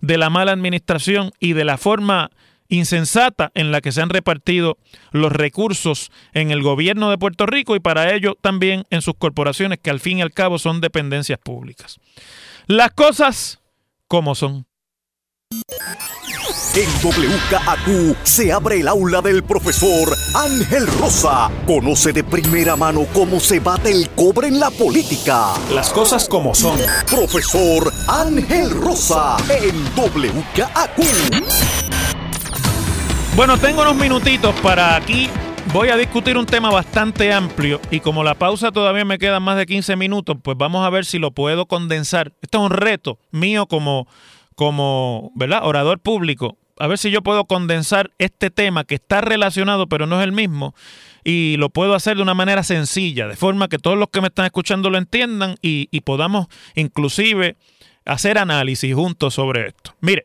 de 0.00 0.18
la 0.18 0.30
mala 0.30 0.52
administración 0.52 1.32
y 1.40 1.52
de 1.54 1.64
la 1.64 1.78
forma 1.78 2.30
insensata 2.68 3.50
en 3.54 3.72
la 3.72 3.80
que 3.80 3.92
se 3.92 4.02
han 4.02 4.10
repartido 4.10 4.78
los 5.12 5.32
recursos 5.32 6.10
en 6.32 6.50
el 6.50 6.62
gobierno 6.62 7.10
de 7.10 7.18
Puerto 7.18 7.46
Rico 7.46 7.76
y 7.76 7.80
para 7.80 8.14
ello 8.14 8.36
también 8.40 8.84
en 8.90 9.02
sus 9.02 9.14
corporaciones 9.14 9.78
que 9.78 9.90
al 9.90 10.00
fin 10.00 10.18
y 10.18 10.22
al 10.22 10.32
cabo 10.32 10.58
son 10.58 10.80
dependencias 10.80 11.38
públicas. 11.38 11.98
Las 12.66 12.90
cosas 12.92 13.60
como 14.06 14.34
son. 14.34 14.66
En 16.74 16.88
WKAQ 17.02 18.16
se 18.22 18.52
abre 18.52 18.80
el 18.80 18.88
aula 18.88 19.20
del 19.22 19.42
profesor 19.42 20.14
Ángel 20.34 20.86
Rosa. 20.86 21.50
Conoce 21.66 22.12
de 22.12 22.22
primera 22.22 22.76
mano 22.76 23.06
cómo 23.12 23.40
se 23.40 23.58
bate 23.58 23.90
el 23.90 24.10
cobre 24.10 24.48
en 24.48 24.60
la 24.60 24.70
política. 24.70 25.54
Las 25.72 25.90
cosas 25.90 26.28
como 26.28 26.54
son. 26.54 26.78
Profesor 27.10 27.92
Ángel 28.06 28.70
Rosa 28.70 29.36
en 29.48 29.74
WKAQ. 29.96 31.67
Bueno, 33.38 33.56
tengo 33.56 33.82
unos 33.82 33.94
minutitos 33.94 34.52
para 34.62 34.96
aquí. 34.96 35.28
Voy 35.72 35.90
a 35.90 35.96
discutir 35.96 36.36
un 36.36 36.44
tema 36.44 36.72
bastante 36.72 37.32
amplio 37.32 37.80
y 37.88 38.00
como 38.00 38.24
la 38.24 38.34
pausa 38.34 38.72
todavía 38.72 39.04
me 39.04 39.16
quedan 39.16 39.44
más 39.44 39.56
de 39.56 39.64
15 39.64 39.94
minutos, 39.94 40.36
pues 40.42 40.56
vamos 40.58 40.84
a 40.84 40.90
ver 40.90 41.04
si 41.04 41.20
lo 41.20 41.30
puedo 41.30 41.66
condensar. 41.66 42.32
Este 42.42 42.58
es 42.58 42.64
un 42.64 42.70
reto 42.70 43.20
mío 43.30 43.66
como, 43.66 44.08
como 44.56 45.30
¿verdad? 45.36 45.60
orador 45.62 46.00
público. 46.00 46.58
A 46.80 46.88
ver 46.88 46.98
si 46.98 47.12
yo 47.12 47.22
puedo 47.22 47.44
condensar 47.44 48.10
este 48.18 48.50
tema 48.50 48.82
que 48.82 48.96
está 48.96 49.20
relacionado 49.20 49.86
pero 49.86 50.08
no 50.08 50.18
es 50.20 50.24
el 50.24 50.32
mismo 50.32 50.74
y 51.22 51.58
lo 51.58 51.70
puedo 51.70 51.94
hacer 51.94 52.16
de 52.16 52.24
una 52.24 52.34
manera 52.34 52.64
sencilla, 52.64 53.28
de 53.28 53.36
forma 53.36 53.68
que 53.68 53.78
todos 53.78 53.96
los 53.96 54.08
que 54.08 54.20
me 54.20 54.26
están 54.26 54.46
escuchando 54.46 54.90
lo 54.90 54.98
entiendan 54.98 55.54
y, 55.62 55.86
y 55.92 56.00
podamos 56.00 56.48
inclusive 56.74 57.54
hacer 58.04 58.36
análisis 58.36 58.92
juntos 58.92 59.34
sobre 59.34 59.68
esto. 59.68 59.94
Mire, 60.00 60.24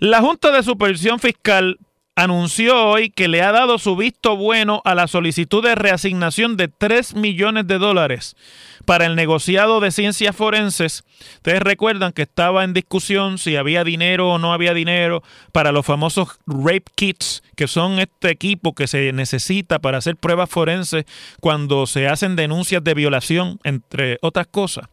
la 0.00 0.20
Junta 0.20 0.52
de 0.52 0.62
Supervisión 0.62 1.18
Fiscal 1.18 1.78
anunció 2.16 2.86
hoy 2.86 3.10
que 3.10 3.28
le 3.28 3.42
ha 3.42 3.52
dado 3.52 3.78
su 3.78 3.96
visto 3.96 4.36
bueno 4.36 4.82
a 4.84 4.94
la 4.94 5.08
solicitud 5.08 5.62
de 5.62 5.74
reasignación 5.74 6.56
de 6.56 6.68
3 6.68 7.14
millones 7.14 7.66
de 7.66 7.78
dólares 7.78 8.36
para 8.84 9.06
el 9.06 9.16
negociado 9.16 9.80
de 9.80 9.90
ciencias 9.90 10.34
forenses. 10.34 11.04
Ustedes 11.36 11.60
recuerdan 11.60 12.12
que 12.12 12.22
estaba 12.22 12.64
en 12.64 12.72
discusión 12.72 13.38
si 13.38 13.56
había 13.56 13.84
dinero 13.84 14.30
o 14.30 14.38
no 14.38 14.52
había 14.52 14.74
dinero 14.74 15.22
para 15.52 15.72
los 15.72 15.86
famosos 15.86 16.38
rape 16.46 16.90
kits, 16.94 17.42
que 17.56 17.66
son 17.66 17.98
este 17.98 18.30
equipo 18.30 18.74
que 18.74 18.86
se 18.86 19.12
necesita 19.12 19.78
para 19.78 19.98
hacer 19.98 20.16
pruebas 20.16 20.50
forenses 20.50 21.04
cuando 21.40 21.86
se 21.86 22.08
hacen 22.08 22.36
denuncias 22.36 22.82
de 22.84 22.94
violación, 22.94 23.58
entre 23.64 24.18
otras 24.22 24.46
cosas. 24.46 24.86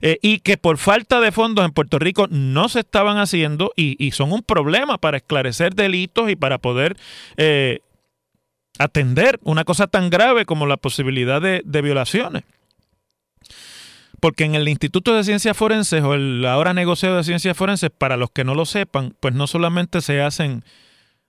Eh, 0.00 0.18
y 0.22 0.40
que 0.40 0.56
por 0.56 0.78
falta 0.78 1.20
de 1.20 1.32
fondos 1.32 1.64
en 1.64 1.72
Puerto 1.72 1.98
Rico 1.98 2.26
no 2.30 2.68
se 2.68 2.80
estaban 2.80 3.18
haciendo 3.18 3.72
y, 3.76 4.08
son 4.12 4.32
un 4.32 4.42
problema 4.42 4.98
para 4.98 5.18
esclarecer 5.18 5.74
delitos 5.74 6.30
y 6.30 6.36
para 6.36 6.58
poder 6.58 6.96
eh, 7.36 7.80
atender 8.78 9.38
una 9.42 9.64
cosa 9.64 9.86
tan 9.86 10.08
grave 10.08 10.46
como 10.46 10.66
la 10.66 10.76
posibilidad 10.76 11.42
de, 11.42 11.82
violaciones. 11.82 12.44
Porque 14.20 14.44
en 14.44 14.54
el 14.54 14.68
Instituto 14.68 15.14
de 15.14 15.24
Ciencias 15.24 15.56
Forenses 15.56 16.02
o 16.02 16.14
el 16.14 16.44
ahora 16.44 16.74
negociado 16.74 17.16
de 17.16 17.24
Ciencias 17.24 17.56
Forenses, 17.56 17.90
para 17.90 18.16
los 18.16 18.30
que 18.30 18.44
no 18.44 18.54
lo 18.54 18.66
sepan, 18.66 19.14
pues 19.20 19.34
no 19.34 19.46
solamente 19.46 20.00
se 20.00 20.20
hacen 20.20 20.64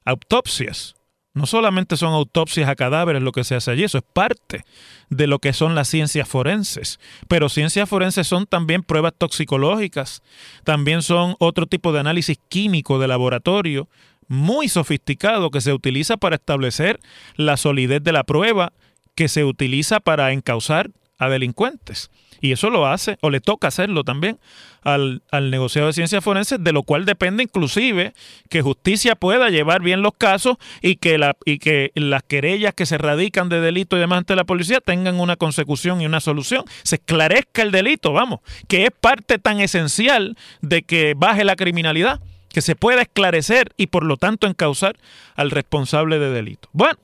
autopsias, 0.06 0.96
no 1.34 1.46
solamente 1.46 1.98
son 1.98 2.14
autopsias 2.14 2.68
a 2.68 2.76
cadáveres 2.76 3.22
lo 3.22 3.32
que 3.32 3.44
se 3.44 3.56
hace 3.56 3.72
allí, 3.72 3.84
eso 3.84 4.00
es 4.00 4.04
parte 4.14 4.66
de 5.10 5.28
lo 5.28 5.40
que 5.40 5.54
son 5.54 5.76
las 5.76 5.88
ciencias 5.88 6.28
forenses. 6.28 7.00
Pero 7.28 7.50
ciencias 7.50 7.88
forenses 7.88 8.28
son 8.28 8.46
también 8.48 8.84
pruebas 8.84 9.14
toxicológicas, 9.18 10.24
también 10.64 11.02
son 11.04 11.36
otro 11.40 11.68
tipo 11.68 11.94
de 11.94 12.00
análisis 12.00 12.38
químico 12.50 13.00
de 13.00 13.08
laboratorio 13.08 13.88
muy 14.28 14.70
sofisticado 14.70 15.50
que 15.50 15.60
se 15.60 15.74
utiliza 15.74 16.18
para 16.18 16.36
establecer 16.36 17.00
la 17.36 17.58
solidez 17.58 18.04
de 18.04 18.12
la 18.12 18.24
prueba, 18.24 18.74
que 19.16 19.28
se 19.28 19.44
utiliza 19.44 20.00
para 20.00 20.32
encauzar 20.32 20.92
a 21.20 21.30
delincuentes. 21.30 22.10
Y 22.42 22.54
eso 22.54 22.70
lo 22.70 22.88
hace, 22.88 23.18
o 23.22 23.30
le 23.30 23.42
toca 23.42 23.68
hacerlo 23.68 24.04
también 24.04 24.40
al, 24.82 25.22
negociado 25.52 25.88
de 25.88 25.94
ciencias 25.94 26.24
forenses, 26.24 26.64
de 26.64 26.72
lo 26.72 26.84
cual 26.84 27.06
depende 27.06 27.44
inclusive 27.44 28.14
que 28.50 28.62
justicia 28.62 29.16
pueda 29.16 29.50
llevar 29.50 29.82
bien 29.82 30.02
los 30.02 30.14
casos 30.18 30.58
y 30.82 30.96
que, 30.96 31.18
la, 31.18 31.36
y 31.46 31.60
que 31.60 31.92
las 31.96 32.24
querellas 32.24 32.74
que 32.74 32.86
se 32.86 32.98
radican 32.98 33.50
de 33.50 33.60
delito 33.60 33.98
y 33.98 34.00
demás 34.00 34.20
ante 34.20 34.38
la 34.38 34.46
policía 34.46 34.80
tengan 34.80 35.20
una 35.20 35.36
consecución 35.36 36.02
y 36.02 36.06
una 36.06 36.22
solución. 36.22 36.64
Se 36.84 36.96
esclarezca 36.96 37.62
el 37.62 37.72
delito, 37.72 38.14
vamos, 38.14 38.40
que 38.68 38.86
es 38.86 38.92
parte 38.92 39.38
tan 39.38 39.60
esencial 39.60 40.38
de 40.62 40.84
que 40.84 41.14
baje 41.18 41.44
la 41.44 41.58
criminalidad, 41.58 42.22
que 42.48 42.62
se 42.62 42.76
pueda 42.76 43.02
esclarecer 43.02 43.74
y 43.76 43.88
por 43.88 44.04
lo 44.06 44.16
tanto 44.16 44.48
encauzar 44.48 44.98
al 45.36 45.52
responsable 45.52 46.20
de 46.20 46.32
delito. 46.32 46.70
Bueno, 46.72 46.98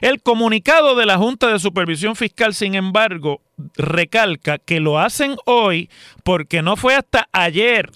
el 0.00 0.22
comunicado 0.22 0.94
de 0.96 1.06
la 1.06 1.18
Junta 1.18 1.48
de 1.48 1.58
Supervisión 1.58 2.16
Fiscal, 2.16 2.54
sin 2.54 2.74
embargo, 2.74 3.40
recalca 3.76 4.58
que 4.58 4.80
lo 4.80 4.98
hacen 4.98 5.36
hoy 5.44 5.90
porque 6.24 6.62
no 6.62 6.76
fue 6.76 6.94
hasta 6.94 7.28
ayer 7.32 7.90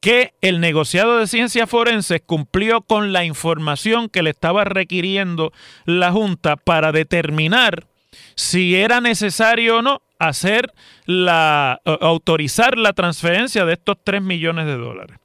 que 0.00 0.34
el 0.40 0.58
negociado 0.58 1.18
de 1.18 1.28
ciencias 1.28 1.70
forenses 1.70 2.20
cumplió 2.26 2.80
con 2.80 3.12
la 3.12 3.24
información 3.24 4.08
que 4.08 4.24
le 4.24 4.30
estaba 4.30 4.64
requiriendo 4.64 5.52
la 5.84 6.10
Junta 6.10 6.56
para 6.56 6.90
determinar 6.90 7.86
si 8.34 8.74
era 8.74 9.00
necesario 9.00 9.78
o 9.78 9.82
no 9.82 10.02
hacer 10.18 10.72
la 11.06 11.80
autorizar 11.84 12.78
la 12.78 12.92
transferencia 12.92 13.64
de 13.64 13.74
estos 13.74 13.96
3 14.02 14.22
millones 14.22 14.66
de 14.66 14.76
dólares. 14.76 15.18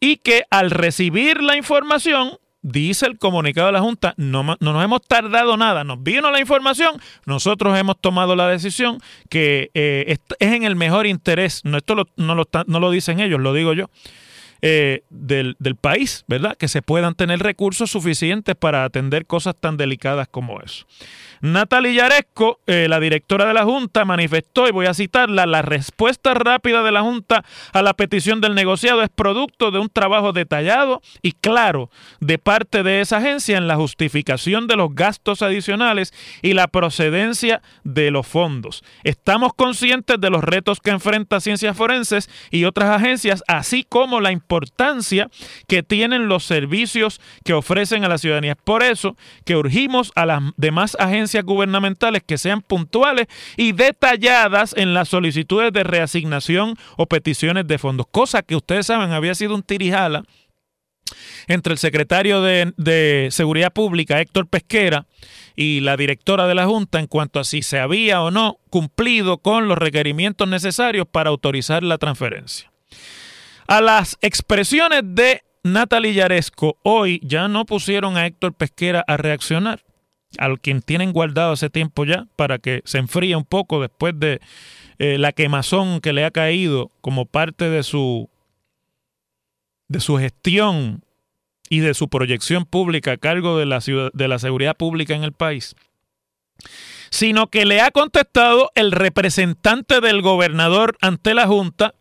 Y 0.00 0.16
que 0.16 0.44
al 0.50 0.70
recibir 0.70 1.42
la 1.42 1.56
información 1.56 2.38
dice 2.70 3.06
el 3.06 3.18
comunicado 3.18 3.68
de 3.68 3.72
la 3.72 3.80
Junta, 3.80 4.14
no, 4.16 4.42
no, 4.42 4.56
nos 4.60 4.84
hemos 4.84 5.02
tardado 5.02 5.56
nada, 5.56 5.84
nos 5.84 6.02
vino 6.02 6.30
la 6.30 6.40
información, 6.40 7.00
nosotros 7.26 7.78
hemos 7.78 8.00
tomado 8.00 8.36
la 8.36 8.48
decisión 8.48 9.00
que 9.28 9.70
eh, 9.74 10.04
es, 10.06 10.36
en 10.40 10.64
el 10.64 10.76
mejor 10.76 11.06
interés, 11.06 11.62
no, 11.64 11.78
esto 11.78 12.06
no, 12.16 12.34
lo, 12.34 12.48
no 12.66 12.80
lo 12.80 12.90
dicen 12.90 13.20
ellos, 13.20 13.40
lo 13.40 13.52
digo 13.52 13.72
yo, 13.72 13.90
eh, 14.60 15.02
del, 15.10 15.56
del, 15.58 15.76
país, 15.76 16.24
¿verdad? 16.26 16.56
Que 16.56 16.68
se 16.68 16.82
puedan 16.82 17.14
tener 17.14 17.38
recursos 17.38 17.90
suficientes 17.90 18.56
para 18.56 18.84
atender 18.84 19.26
cosas 19.26 19.54
tan 19.54 19.76
delicadas 19.76 20.26
como 20.28 20.60
eso. 20.60 20.86
Natalia 21.40 21.92
Yaresco, 21.92 22.58
eh, 22.66 22.86
la 22.88 22.98
directora 22.98 23.46
de 23.46 23.54
la 23.54 23.64
Junta, 23.64 24.04
manifestó, 24.04 24.66
y 24.66 24.72
voy 24.72 24.86
a 24.86 24.94
citarla, 24.94 25.46
la 25.46 25.62
respuesta 25.62 26.34
rápida 26.34 26.82
de 26.82 26.90
la 26.90 27.02
Junta 27.02 27.44
a 27.72 27.82
la 27.82 27.94
petición 27.94 28.40
del 28.40 28.56
negociado 28.56 29.02
es 29.02 29.08
producto 29.08 29.70
de 29.70 29.78
un 29.78 29.88
trabajo 29.88 30.32
detallado 30.32 31.00
y 31.22 31.32
claro 31.32 31.90
de 32.20 32.38
parte 32.38 32.82
de 32.82 33.00
esa 33.00 33.18
agencia 33.18 33.56
en 33.56 33.68
la 33.68 33.76
justificación 33.76 34.66
de 34.66 34.76
los 34.76 34.94
gastos 34.94 35.42
adicionales 35.42 36.12
y 36.42 36.54
la 36.54 36.66
procedencia 36.66 37.62
de 37.84 38.10
los 38.10 38.26
fondos. 38.26 38.82
Estamos 39.04 39.54
conscientes 39.54 40.20
de 40.20 40.30
los 40.30 40.42
retos 40.42 40.80
que 40.80 40.90
enfrenta 40.90 41.40
Ciencias 41.40 41.76
Forenses 41.76 42.28
y 42.50 42.64
otras 42.64 42.90
agencias, 42.90 43.44
así 43.46 43.86
como 43.88 44.20
la 44.20 44.32
importancia 44.32 44.47
que 45.66 45.82
tienen 45.82 46.28
los 46.28 46.44
servicios 46.44 47.20
que 47.44 47.54
ofrecen 47.54 48.04
a 48.04 48.08
la 48.08 48.18
ciudadanía. 48.18 48.52
Es 48.52 48.58
por 48.62 48.82
eso 48.82 49.16
que 49.44 49.56
urgimos 49.56 50.12
a 50.16 50.26
las 50.26 50.42
demás 50.56 50.96
agencias 50.98 51.44
gubernamentales 51.44 52.22
que 52.26 52.38
sean 52.38 52.62
puntuales 52.62 53.26
y 53.56 53.72
detalladas 53.72 54.74
en 54.76 54.94
las 54.94 55.08
solicitudes 55.08 55.72
de 55.72 55.84
reasignación 55.84 56.74
o 56.96 57.06
peticiones 57.06 57.66
de 57.66 57.78
fondos, 57.78 58.06
cosa 58.10 58.42
que 58.42 58.56
ustedes 58.56 58.86
saben 58.86 59.12
había 59.12 59.34
sido 59.34 59.54
un 59.54 59.62
tirijala 59.62 60.24
entre 61.46 61.72
el 61.72 61.78
secretario 61.78 62.42
de, 62.42 62.72
de, 62.76 63.28
Seguridad 63.30 63.72
Pública, 63.72 64.20
Héctor 64.20 64.46
Pesquera, 64.48 65.06
y 65.56 65.80
la 65.80 65.96
directora 65.96 66.46
de 66.46 66.54
la 66.54 66.66
Junta 66.66 67.00
en 67.00 67.06
cuanto 67.06 67.40
a 67.40 67.44
si 67.44 67.62
se 67.62 67.78
había 67.78 68.22
o 68.22 68.30
no 68.30 68.58
cumplido 68.70 69.38
con 69.38 69.68
los 69.68 69.78
requerimientos 69.78 70.46
necesarios 70.46 71.06
para 71.10 71.30
autorizar 71.30 71.82
la 71.82 71.98
transferencia. 71.98 72.70
A 73.68 73.82
las 73.82 74.16
expresiones 74.22 75.02
de 75.04 75.42
Natalie 75.62 76.14
Yaresco 76.14 76.78
hoy 76.82 77.20
ya 77.22 77.48
no 77.48 77.66
pusieron 77.66 78.16
a 78.16 78.26
Héctor 78.26 78.54
Pesquera 78.54 79.04
a 79.06 79.18
reaccionar 79.18 79.84
al 80.38 80.58
quien 80.58 80.80
tienen 80.80 81.12
guardado 81.12 81.52
hace 81.52 81.68
tiempo 81.68 82.06
ya 82.06 82.26
para 82.36 82.58
que 82.58 82.80
se 82.86 82.96
enfríe 82.96 83.36
un 83.36 83.44
poco 83.44 83.82
después 83.82 84.18
de 84.18 84.40
eh, 84.98 85.18
la 85.18 85.32
quemazón 85.32 86.00
que 86.00 86.14
le 86.14 86.24
ha 86.24 86.30
caído 86.30 86.90
como 87.02 87.26
parte 87.26 87.68
de 87.68 87.82
su 87.82 88.30
de 89.88 90.00
su 90.00 90.16
gestión 90.16 91.04
y 91.68 91.80
de 91.80 91.92
su 91.92 92.08
proyección 92.08 92.64
pública 92.64 93.12
a 93.12 93.16
cargo 93.18 93.58
de 93.58 93.66
la, 93.66 93.82
ciudad, 93.82 94.10
de 94.14 94.28
la 94.28 94.38
seguridad 94.38 94.78
pública 94.78 95.14
en 95.14 95.24
el 95.24 95.32
país, 95.32 95.76
sino 97.10 97.48
que 97.48 97.66
le 97.66 97.82
ha 97.82 97.90
contestado 97.90 98.70
el 98.74 98.92
representante 98.92 100.00
del 100.00 100.22
gobernador 100.22 100.96
ante 101.02 101.34
la 101.34 101.46
Junta, 101.46 101.94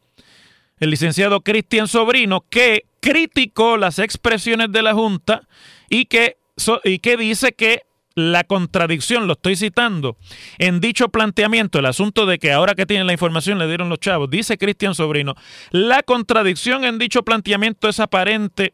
el 0.79 0.89
licenciado 0.89 1.41
Cristian 1.41 1.87
Sobrino, 1.87 2.45
que 2.49 2.85
criticó 2.99 3.77
las 3.77 3.99
expresiones 3.99 4.71
de 4.71 4.81
la 4.81 4.93
Junta 4.93 5.47
y 5.89 6.05
que, 6.05 6.37
y 6.83 6.99
que 6.99 7.17
dice 7.17 7.53
que 7.53 7.83
la 8.15 8.43
contradicción, 8.43 9.27
lo 9.27 9.33
estoy 9.33 9.55
citando, 9.55 10.17
en 10.57 10.79
dicho 10.79 11.09
planteamiento, 11.09 11.77
el 11.77 11.85
asunto 11.85 12.25
de 12.25 12.39
que 12.39 12.51
ahora 12.51 12.73
que 12.73 12.87
tienen 12.87 13.05
la 13.05 13.13
información 13.13 13.59
le 13.59 13.67
dieron 13.67 13.89
los 13.89 13.99
chavos, 13.99 14.27
dice 14.27 14.57
Cristian 14.57 14.95
Sobrino, 14.95 15.35
la 15.69 16.01
contradicción 16.01 16.83
en 16.83 16.97
dicho 16.97 17.21
planteamiento 17.21 17.87
es 17.87 17.99
aparente 17.99 18.73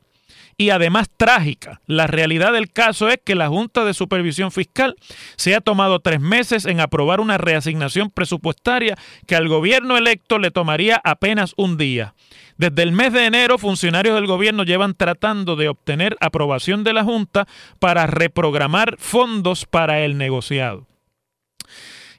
y 0.57 0.69
además 0.69 1.09
trágica. 1.15 1.81
La 1.87 2.07
realidad 2.07 2.53
del 2.53 2.71
caso 2.71 3.09
es 3.09 3.19
que 3.23 3.35
la 3.35 3.47
Junta 3.47 3.85
de 3.85 3.93
Supervisión 3.93 4.51
Fiscal 4.51 4.95
se 5.35 5.55
ha 5.55 5.61
tomado 5.61 5.99
tres 5.99 6.19
meses 6.19 6.65
en 6.65 6.79
aprobar 6.79 7.19
una 7.19 7.37
reasignación 7.37 8.09
presupuestaria 8.09 8.97
que 9.27 9.35
al 9.35 9.47
gobierno 9.47 9.97
electo 9.97 10.39
le 10.39 10.51
tomaría 10.51 11.01
apenas 11.03 11.53
un 11.57 11.77
día. 11.77 12.13
Desde 12.57 12.83
el 12.83 12.91
mes 12.91 13.13
de 13.13 13.25
enero, 13.25 13.57
funcionarios 13.57 14.15
del 14.15 14.27
gobierno 14.27 14.63
llevan 14.63 14.93
tratando 14.93 15.55
de 15.55 15.69
obtener 15.69 16.15
aprobación 16.19 16.83
de 16.83 16.93
la 16.93 17.03
Junta 17.03 17.47
para 17.79 18.05
reprogramar 18.05 18.95
fondos 18.99 19.65
para 19.65 20.01
el 20.01 20.17
negociado. 20.17 20.85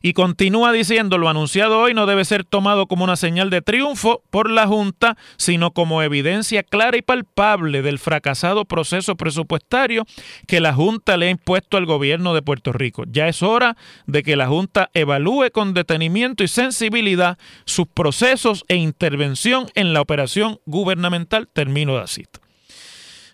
Y 0.07 0.13
continúa 0.13 0.71
diciendo, 0.71 1.17
lo 1.17 1.31
anunciado 1.31 1.81
hoy 1.81 1.95
no 1.95 2.05
debe 2.05 2.27
ser 2.27 2.45
tomado 2.45 2.87
como 2.87 3.05
una 3.05 3.17
señal 3.17 3.49
de 3.49 3.63
triunfo 3.63 4.23
por 4.29 4.51
la 4.51 4.67
Junta, 4.67 5.17
sino 5.39 5.71
como 5.71 6.03
evidencia 6.03 6.63
clara 6.63 6.99
y 6.99 7.01
palpable 7.01 7.81
del 7.81 7.99
fracasado 7.99 8.67
proceso 8.67 9.17
presupuestario 9.17 10.05
que 10.47 10.61
la 10.61 10.75
Junta 10.75 11.17
le 11.17 11.29
ha 11.29 11.31
impuesto 11.31 11.79
al 11.79 11.87
gobierno 11.87 12.35
de 12.35 12.43
Puerto 12.43 12.71
Rico. 12.75 13.05
Ya 13.07 13.29
es 13.29 13.43
hora 13.43 13.79
de 14.07 14.23
que 14.23 14.37
la 14.37 14.47
Junta 14.47 14.91
evalúe 14.93 15.51
con 15.55 15.73
detenimiento 15.73 16.45
y 16.45 16.49
sensibilidad 16.49 17.39
sus 17.65 17.87
procesos 17.87 18.67
e 18.69 18.77
intervención 18.77 19.69
en 19.75 19.95
la 19.95 20.03
operación 20.03 20.61
gubernamental. 20.67 21.49
Termino 21.51 21.95
de 21.95 22.03
así. 22.03 22.27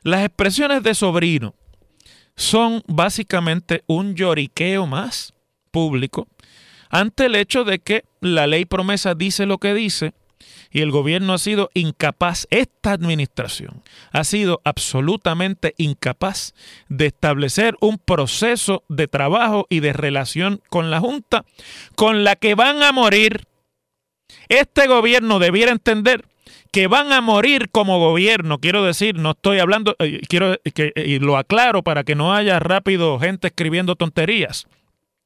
Las 0.04 0.24
expresiones 0.24 0.84
de 0.84 0.94
sobrino 0.94 1.56
son 2.36 2.84
básicamente 2.86 3.82
un 3.88 4.14
lloriqueo 4.14 4.86
más 4.86 5.34
público 5.72 6.28
ante 6.90 7.26
el 7.26 7.36
hecho 7.36 7.64
de 7.64 7.78
que 7.78 8.04
la 8.20 8.46
ley 8.46 8.64
promesa 8.64 9.14
dice 9.14 9.46
lo 9.46 9.58
que 9.58 9.74
dice 9.74 10.12
y 10.70 10.82
el 10.82 10.90
gobierno 10.90 11.32
ha 11.32 11.38
sido 11.38 11.70
incapaz, 11.74 12.46
esta 12.50 12.92
administración 12.92 13.82
ha 14.12 14.24
sido 14.24 14.60
absolutamente 14.64 15.74
incapaz 15.78 16.54
de 16.88 17.06
establecer 17.06 17.76
un 17.80 17.98
proceso 17.98 18.84
de 18.88 19.08
trabajo 19.08 19.66
y 19.68 19.80
de 19.80 19.92
relación 19.92 20.60
con 20.68 20.90
la 20.90 21.00
Junta 21.00 21.44
con 21.96 22.24
la 22.24 22.36
que 22.36 22.54
van 22.54 22.82
a 22.82 22.92
morir. 22.92 23.46
Este 24.48 24.86
gobierno 24.86 25.38
debiera 25.38 25.72
entender 25.72 26.24
que 26.72 26.86
van 26.86 27.12
a 27.12 27.20
morir 27.20 27.70
como 27.70 27.98
gobierno, 27.98 28.58
quiero 28.58 28.84
decir, 28.84 29.16
no 29.16 29.32
estoy 29.32 29.58
hablando, 29.58 29.96
eh, 29.98 30.20
quiero 30.28 30.56
que 30.72 30.92
y 30.94 31.18
lo 31.18 31.36
aclaro 31.36 31.82
para 31.82 32.04
que 32.04 32.14
no 32.14 32.32
haya 32.32 32.60
rápido 32.60 33.18
gente 33.18 33.48
escribiendo 33.48 33.96
tonterías. 33.96 34.66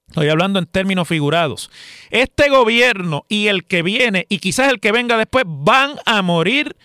Estoy 0.09 0.29
hablando 0.29 0.59
en 0.59 0.67
términos 0.67 1.09
figurados. 1.09 1.71
Este 2.11 2.49
gobierno 2.49 3.25
y 3.29 3.49
el 3.49 3.65
que 3.65 3.83
viene 3.83 4.27
y 4.29 4.39
quizás 4.39 4.71
el 4.71 4.81
que 4.81 4.93
venga 4.93 5.17
después 5.17 5.45
van 5.47 5.97
a 6.07 6.23
morir 6.23 6.77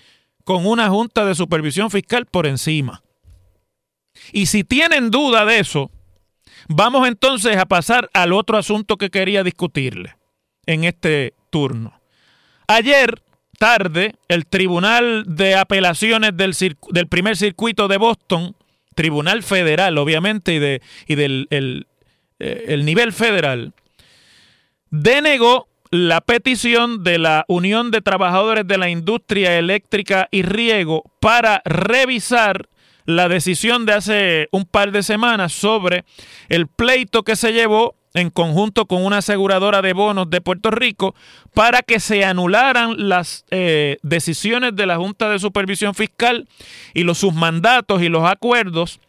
con 0.44 0.66
una 0.66 0.90
junta 0.90 1.26
de 1.26 1.36
supervisión 1.36 1.92
fiscal 1.92 2.26
por 2.26 2.48
encima. 2.48 3.04
Y 4.32 4.48
si 4.48 4.64
tienen 4.64 5.12
duda 5.12 5.46
de 5.46 5.60
eso, 5.60 5.92
vamos 6.68 7.08
entonces 7.08 7.58
a 7.58 7.66
pasar 7.66 8.10
al 8.14 8.34
otro 8.34 8.58
asunto 8.58 8.98
que 8.98 9.10
quería 9.10 9.44
discutirle 9.44 10.16
en 10.66 10.86
este 10.86 11.34
turno. 11.52 12.02
Ayer 12.68 13.22
tarde, 13.60 14.16
el 14.28 14.48
Tribunal 14.48 15.26
de 15.28 15.56
Apelaciones 15.56 16.32
del, 16.36 17.08
primer 17.08 17.38
circuito 17.38 17.88
de 17.88 17.98
Boston, 17.98 18.56
Tribunal 18.96 19.44
Federal, 19.44 19.98
obviamente, 19.98 20.82
y 21.08 21.16
del 21.16 21.88
eh, 22.40 22.66
el 22.70 22.86
nivel 22.86 23.14
federal, 23.14 23.74
denegó 24.90 25.68
la 25.92 26.22
petición 26.22 27.04
de 27.04 27.18
la 27.18 27.46
Unión 27.48 27.92
de 27.92 28.02
Trabajadores 28.02 28.68
de 28.68 28.78
la 28.78 28.90
Industria 28.90 29.58
Eléctrica 29.58 30.28
y 30.32 30.44
Riego 30.44 31.04
para 31.20 31.62
revisar 31.66 32.70
la 33.06 33.28
decisión 33.28 33.86
de 33.88 33.94
hace 33.94 34.50
un 34.52 34.66
par 34.66 34.92
de 34.92 35.02
semanas 35.02 35.52
sobre 35.52 36.06
el 36.48 36.68
pleito 36.68 37.24
que 37.24 37.36
se 37.36 37.54
llevó 37.54 37.96
en 38.14 38.30
conjunto 38.30 38.86
con 38.86 39.04
una 39.04 39.18
aseguradora 39.18 39.82
de 39.82 39.94
bonos 39.94 40.30
de 40.30 40.42
Puerto 40.42 40.70
Rico 40.72 41.16
para 41.54 41.82
que 41.82 42.00
se 42.00 42.24
anularan 42.24 43.10
las 43.10 43.46
eh, 43.50 43.98
decisiones 44.04 44.76
de 44.76 44.86
la 44.86 44.98
Junta 44.98 45.30
de 45.30 45.40
Supervisión 45.40 45.96
Fiscal 45.96 46.48
y 46.94 47.04
los 47.04 47.18
sus 47.18 47.34
mandatos 47.34 48.02
y 48.02 48.10
los 48.10 48.30
acuerdos 48.30 49.00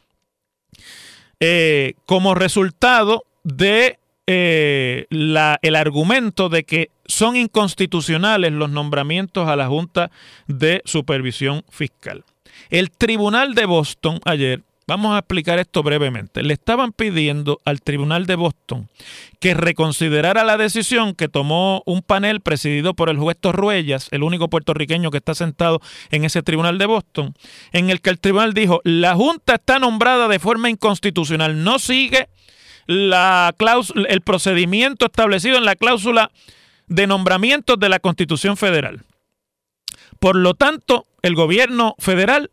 eh, 1.41 1.95
como 2.07 2.35
resultado 2.35 3.25
de 3.43 3.99
eh, 4.27 5.07
el 5.11 5.77
argumento 5.77 6.49
de 6.49 6.65
que 6.65 6.91
son 7.07 7.35
inconstitucionales 7.35 8.53
los 8.53 8.71
nombramientos 8.71 9.49
a 9.49 9.57
la 9.57 9.67
Junta 9.67 10.11
de 10.47 10.83
Supervisión 10.85 11.65
Fiscal. 11.69 12.25
El 12.69 12.91
Tribunal 12.91 13.55
de 13.55 13.65
Boston 13.65 14.21
ayer, 14.25 14.63
vamos 14.91 15.15
a 15.15 15.19
explicar 15.19 15.61
esto 15.61 15.85
brevemente, 15.85 16.43
le 16.43 16.53
estaban 16.53 16.91
pidiendo 16.91 17.61
al 17.65 17.81
Tribunal 17.81 18.27
de 18.27 18.35
Boston 18.35 18.89
que 19.39 19.55
reconsiderara 19.55 20.43
la 20.43 20.57
decisión 20.57 21.15
que 21.15 21.29
tomó 21.29 21.85
un 21.87 22.03
panel 22.03 22.41
presidido 22.41 22.95
por 22.95 23.09
el 23.09 23.17
juez 23.17 23.37
Torruellas, 23.39 24.09
el 24.11 24.25
único 24.25 24.51
puertorriqueño 24.51 25.13
que 25.13 25.19
está 25.19 25.37
sentado 25.37 25.81
en 26.11 26.25
ese 26.25 26.43
Tribunal 26.43 26.79
de 26.79 26.87
Boston, 26.87 27.35
en 27.71 27.89
el 27.89 28.01
que 28.01 28.11
el 28.11 28.19
tribunal 28.19 28.53
dijo, 28.53 28.81
la 28.83 29.15
Junta 29.15 29.55
está 29.55 29.79
nombrada 29.79 30.27
de 30.27 30.41
forma 30.41 30.69
inconstitucional, 30.69 31.63
no 31.63 31.79
sigue 31.79 32.29
la 32.89 33.55
el 34.09 34.21
procedimiento 34.23 35.07
establecido 35.07 35.57
en 35.57 35.67
la 35.67 35.77
cláusula 35.77 36.33
de 36.89 37.07
nombramientos 37.07 37.79
de 37.79 37.89
la 37.89 38.01
Constitución 38.01 38.57
Federal. 38.57 39.03
Por 40.19 40.35
lo 40.35 40.55
tanto, 40.55 41.07
el 41.23 41.37
gobierno 41.37 41.95
federal 42.01 42.51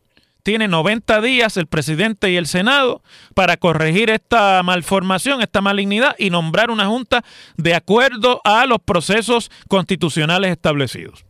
tiene 0.48 0.70
90 0.70 1.20
días 1.20 1.58
el 1.58 1.68
presidente 1.68 2.32
y 2.32 2.38
el 2.38 2.48
Senado 2.48 3.04
para 3.34 3.58
corregir 3.58 4.10
esta 4.10 4.64
malformación, 4.64 5.42
esta 5.42 5.60
malignidad 5.60 6.16
y 6.18 6.30
nombrar 6.30 6.72
una 6.72 6.86
junta 6.86 7.26
de 7.58 7.76
acuerdo 7.76 8.40
a 8.46 8.66
los 8.66 8.80
procesos 8.80 9.52
constitucionales 9.68 10.52
establecidos. 10.52 11.26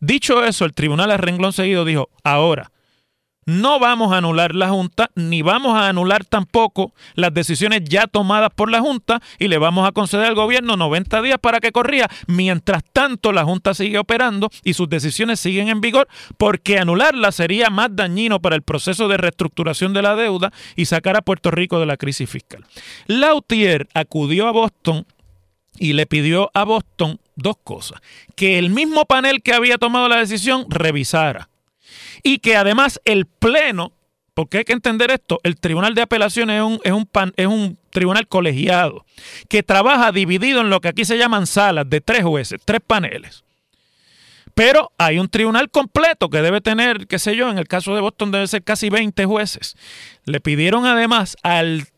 Dicho 0.00 0.42
eso, 0.42 0.64
el 0.64 0.74
tribunal 0.74 1.12
a 1.12 1.16
renglón 1.16 1.52
seguido 1.52 1.84
dijo, 1.84 2.10
ahora, 2.24 2.72
no 3.46 3.78
vamos 3.78 4.12
a 4.12 4.18
anular 4.18 4.54
la 4.54 4.68
Junta, 4.68 5.10
ni 5.14 5.40
vamos 5.40 5.78
a 5.78 5.88
anular 5.88 6.24
tampoco 6.24 6.92
las 7.14 7.32
decisiones 7.32 7.82
ya 7.84 8.08
tomadas 8.08 8.50
por 8.54 8.70
la 8.70 8.80
Junta 8.80 9.22
y 9.38 9.46
le 9.46 9.56
vamos 9.58 9.88
a 9.88 9.92
conceder 9.92 10.26
al 10.26 10.34
gobierno 10.34 10.76
90 10.76 11.22
días 11.22 11.38
para 11.40 11.60
que 11.60 11.70
corría. 11.70 12.10
Mientras 12.26 12.82
tanto, 12.92 13.32
la 13.32 13.44
Junta 13.44 13.72
sigue 13.72 13.98
operando 13.98 14.50
y 14.64 14.74
sus 14.74 14.88
decisiones 14.88 15.38
siguen 15.38 15.68
en 15.68 15.80
vigor 15.80 16.08
porque 16.36 16.78
anularla 16.78 17.30
sería 17.30 17.70
más 17.70 17.94
dañino 17.94 18.40
para 18.40 18.56
el 18.56 18.62
proceso 18.62 19.06
de 19.06 19.16
reestructuración 19.16 19.94
de 19.94 20.02
la 20.02 20.16
deuda 20.16 20.52
y 20.74 20.86
sacar 20.86 21.16
a 21.16 21.22
Puerto 21.22 21.52
Rico 21.52 21.78
de 21.78 21.86
la 21.86 21.96
crisis 21.96 22.28
fiscal. 22.28 22.64
Lautier 23.06 23.88
acudió 23.94 24.48
a 24.48 24.52
Boston 24.52 25.06
y 25.78 25.92
le 25.92 26.06
pidió 26.06 26.50
a 26.52 26.64
Boston 26.64 27.20
dos 27.36 27.56
cosas. 27.62 28.00
Que 28.34 28.58
el 28.58 28.70
mismo 28.70 29.04
panel 29.04 29.42
que 29.42 29.52
había 29.52 29.78
tomado 29.78 30.08
la 30.08 30.16
decisión 30.16 30.66
revisara 30.68 31.48
y 32.22 32.38
que 32.38 32.56
además 32.56 33.00
el 33.04 33.26
Pleno, 33.26 33.92
porque 34.34 34.58
hay 34.58 34.64
que 34.64 34.72
entender 34.72 35.10
esto, 35.10 35.40
el 35.42 35.56
Tribunal 35.56 35.94
de 35.94 36.02
Apelaciones 36.02 36.56
es 36.56 36.62
un, 36.62 36.80
es 36.84 36.92
un, 36.92 37.08
es 37.36 37.46
un 37.46 37.78
tribunal 37.90 38.28
colegiado 38.28 39.06
que 39.48 39.62
trabaja 39.62 40.12
dividido 40.12 40.60
en 40.60 40.70
lo 40.70 40.80
que 40.80 40.88
aquí 40.88 41.04
se 41.04 41.16
llaman 41.16 41.46
salas 41.46 41.88
de 41.88 42.00
tres 42.00 42.22
jueces, 42.22 42.60
tres 42.64 42.80
paneles. 42.86 43.44
Pero 44.54 44.90
hay 44.96 45.18
un 45.18 45.28
tribunal 45.28 45.70
completo 45.70 46.30
que 46.30 46.40
debe 46.40 46.62
tener, 46.62 47.06
qué 47.06 47.18
sé 47.18 47.36
yo, 47.36 47.50
en 47.50 47.58
el 47.58 47.68
caso 47.68 47.94
de 47.94 48.00
Boston 48.00 48.30
debe 48.30 48.46
ser 48.46 48.62
casi 48.62 48.88
20 48.88 49.26
jueces. 49.26 49.76
Le 50.24 50.40
pidieron 50.40 50.86
además 50.86 51.36
al 51.42 51.88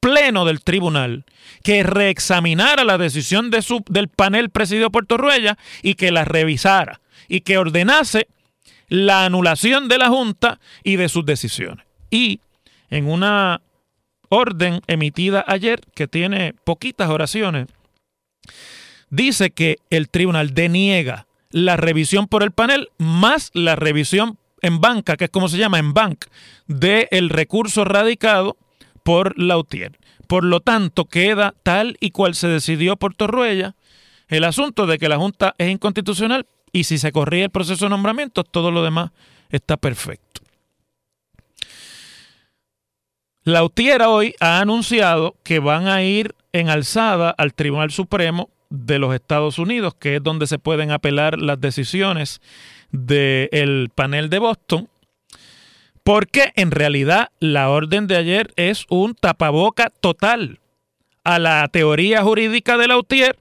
pleno 0.00 0.44
del 0.44 0.62
tribunal 0.62 1.24
que 1.62 1.82
reexaminara 1.82 2.84
la 2.84 2.96
decisión 2.96 3.50
de 3.50 3.60
su, 3.60 3.84
del 3.88 4.08
panel 4.08 4.50
presidido 4.50 4.90
por 4.90 5.04
Torruella 5.04 5.58
y 5.82 5.94
que 5.94 6.10
la 6.10 6.24
revisara 6.24 7.00
y 7.28 7.40
que 7.40 7.58
ordenase 7.58 8.28
la 8.88 9.24
anulación 9.24 9.88
de 9.88 9.98
la 9.98 10.08
Junta 10.08 10.60
y 10.84 10.96
de 10.96 11.08
sus 11.08 11.24
decisiones. 11.24 11.86
Y 12.10 12.40
en 12.90 13.08
una 13.08 13.60
orden 14.28 14.80
emitida 14.86 15.44
ayer, 15.46 15.80
que 15.94 16.08
tiene 16.08 16.54
poquitas 16.64 17.10
oraciones, 17.10 17.68
dice 19.10 19.50
que 19.50 19.76
el 19.90 20.08
tribunal 20.08 20.54
deniega 20.54 21.26
la 21.50 21.76
revisión 21.76 22.26
por 22.26 22.42
el 22.42 22.52
panel 22.52 22.90
más 22.98 23.50
la 23.54 23.76
revisión 23.76 24.38
en 24.62 24.80
banca, 24.80 25.16
que 25.16 25.24
es 25.24 25.30
como 25.30 25.48
se 25.48 25.58
llama 25.58 25.78
en 25.78 25.94
bank, 25.94 26.26
del 26.66 27.30
recurso 27.30 27.84
radicado 27.84 28.56
por 29.02 29.38
Lautier. 29.38 29.98
Por 30.26 30.44
lo 30.44 30.60
tanto, 30.60 31.04
queda 31.04 31.54
tal 31.62 31.96
y 32.00 32.10
cual 32.10 32.34
se 32.34 32.48
decidió 32.48 32.96
por 32.96 33.14
Torruella 33.14 33.76
el 34.28 34.42
asunto 34.44 34.86
de 34.86 34.98
que 34.98 35.08
la 35.08 35.18
Junta 35.18 35.54
es 35.58 35.70
inconstitucional 35.70 36.46
y 36.76 36.84
si 36.84 36.98
se 36.98 37.10
corría 37.10 37.44
el 37.44 37.50
proceso 37.50 37.86
de 37.86 37.88
nombramiento, 37.88 38.44
todo 38.44 38.70
lo 38.70 38.82
demás 38.82 39.10
está 39.48 39.78
perfecto. 39.78 40.42
La 43.44 43.64
Utiera 43.64 44.10
hoy 44.10 44.34
ha 44.40 44.60
anunciado 44.60 45.36
que 45.42 45.58
van 45.58 45.88
a 45.88 46.02
ir 46.02 46.34
en 46.52 46.68
alzada 46.68 47.30
al 47.30 47.54
Tribunal 47.54 47.92
Supremo 47.92 48.50
de 48.68 48.98
los 48.98 49.14
Estados 49.14 49.58
Unidos, 49.58 49.94
que 49.98 50.16
es 50.16 50.22
donde 50.22 50.46
se 50.46 50.58
pueden 50.58 50.90
apelar 50.90 51.38
las 51.38 51.58
decisiones 51.58 52.42
del 52.90 53.88
panel 53.94 54.28
de 54.28 54.38
Boston, 54.38 54.90
porque 56.04 56.52
en 56.56 56.72
realidad 56.72 57.30
la 57.40 57.70
orden 57.70 58.06
de 58.06 58.16
ayer 58.16 58.52
es 58.56 58.84
un 58.90 59.14
tapaboca 59.14 59.88
total 59.88 60.60
a 61.24 61.38
la 61.38 61.66
teoría 61.68 62.22
jurídica 62.22 62.76
de 62.76 62.88
Lautier 62.88 63.38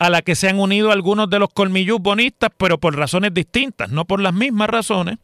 a 0.00 0.08
la 0.08 0.22
que 0.22 0.34
se 0.34 0.48
han 0.48 0.58
unido 0.58 0.90
algunos 0.90 1.28
de 1.28 1.38
los 1.38 1.50
colmillus 1.50 2.00
bonistas, 2.00 2.50
pero 2.56 2.80
por 2.80 2.96
razones 2.96 3.34
distintas, 3.34 3.90
no 3.90 4.06
por 4.06 4.20
las 4.20 4.32
mismas 4.32 4.70
razones. 4.70 5.18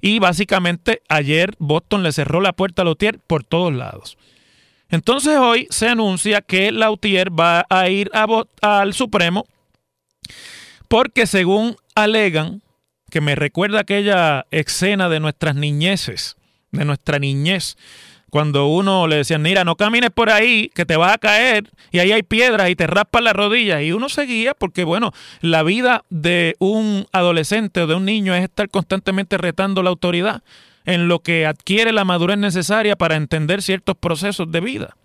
Y 0.00 0.18
básicamente 0.18 1.02
ayer 1.08 1.54
Boston 1.60 2.02
le 2.02 2.10
cerró 2.10 2.40
la 2.40 2.52
puerta 2.52 2.82
a 2.82 2.84
Lautier 2.84 3.20
por 3.20 3.44
todos 3.44 3.72
lados. 3.72 4.18
Entonces 4.90 5.38
hoy 5.38 5.68
se 5.70 5.88
anuncia 5.88 6.42
que 6.42 6.72
Lautier 6.72 7.30
va 7.30 7.64
a 7.70 7.88
ir 7.88 8.10
al 8.60 8.92
Supremo 8.92 9.46
porque 10.88 11.26
según 11.28 11.76
alegan, 11.94 12.62
que 13.10 13.20
me 13.20 13.36
recuerda 13.36 13.80
aquella 13.80 14.46
escena 14.50 15.08
de 15.08 15.20
nuestras 15.20 15.54
niñeces, 15.54 16.36
de 16.72 16.84
nuestra 16.84 17.20
niñez, 17.20 17.76
cuando 18.30 18.66
uno 18.66 19.06
le 19.06 19.16
decían, 19.16 19.42
mira, 19.42 19.64
no 19.64 19.76
camines 19.76 20.10
por 20.10 20.30
ahí, 20.30 20.70
que 20.74 20.84
te 20.84 20.96
vas 20.96 21.14
a 21.14 21.18
caer, 21.18 21.70
y 21.90 21.98
ahí 21.98 22.12
hay 22.12 22.22
piedras 22.22 22.68
y 22.70 22.76
te 22.76 22.86
raspas 22.86 23.22
las 23.22 23.34
rodillas. 23.34 23.82
Y 23.82 23.92
uno 23.92 24.08
seguía 24.08 24.54
porque, 24.54 24.84
bueno, 24.84 25.12
la 25.40 25.62
vida 25.62 26.04
de 26.10 26.54
un 26.58 27.06
adolescente 27.12 27.82
o 27.82 27.86
de 27.86 27.94
un 27.94 28.04
niño 28.04 28.34
es 28.34 28.44
estar 28.44 28.68
constantemente 28.68 29.38
retando 29.38 29.82
la 29.82 29.90
autoridad 29.90 30.42
en 30.84 31.08
lo 31.08 31.20
que 31.20 31.46
adquiere 31.46 31.92
la 31.92 32.04
madurez 32.04 32.38
necesaria 32.38 32.96
para 32.96 33.16
entender 33.16 33.62
ciertos 33.62 33.96
procesos 33.96 34.50
de 34.50 34.60
vida. 34.60 34.96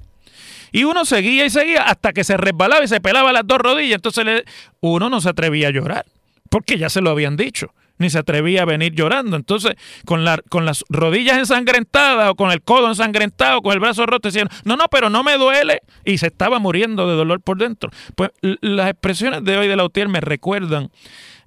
Y 0.71 0.85
uno 0.85 1.05
seguía 1.05 1.45
y 1.45 1.49
seguía 1.49 1.83
hasta 1.83 2.13
que 2.13 2.23
se 2.23 2.35
resbalaba 2.35 2.83
y 2.83 2.87
se 2.87 2.99
pelaba 2.99 3.31
las 3.31 3.45
dos 3.45 3.59
rodillas. 3.59 3.95
Entonces 3.95 4.43
uno 4.79 5.09
no 5.09 5.21
se 5.21 5.29
atrevía 5.29 5.67
a 5.67 5.71
llorar, 5.71 6.05
porque 6.49 6.77
ya 6.77 6.89
se 6.89 7.01
lo 7.01 7.09
habían 7.09 7.37
dicho 7.37 7.73
ni 8.03 8.09
se 8.09 8.19
atrevía 8.19 8.61
a 8.61 8.65
venir 8.65 8.93
llorando. 8.93 9.35
Entonces, 9.35 9.75
con, 10.05 10.23
la, 10.23 10.37
con 10.49 10.65
las 10.65 10.83
rodillas 10.89 11.37
ensangrentadas 11.37 12.29
o 12.29 12.35
con 12.35 12.51
el 12.51 12.61
codo 12.61 12.89
ensangrentado, 12.89 13.61
con 13.61 13.73
el 13.73 13.79
brazo 13.79 14.05
roto, 14.05 14.27
decían, 14.27 14.49
no, 14.63 14.77
no, 14.77 14.85
pero 14.91 15.09
no 15.09 15.23
me 15.23 15.37
duele. 15.37 15.81
Y 16.05 16.17
se 16.19 16.27
estaba 16.27 16.59
muriendo 16.59 17.07
de 17.07 17.15
dolor 17.15 17.41
por 17.41 17.57
dentro. 17.57 17.89
Pues 18.15 18.29
las 18.41 18.89
expresiones 18.89 19.43
de 19.43 19.57
hoy 19.57 19.67
de 19.67 19.75
Lautier 19.75 20.07
me 20.07 20.21
recuerdan 20.21 20.91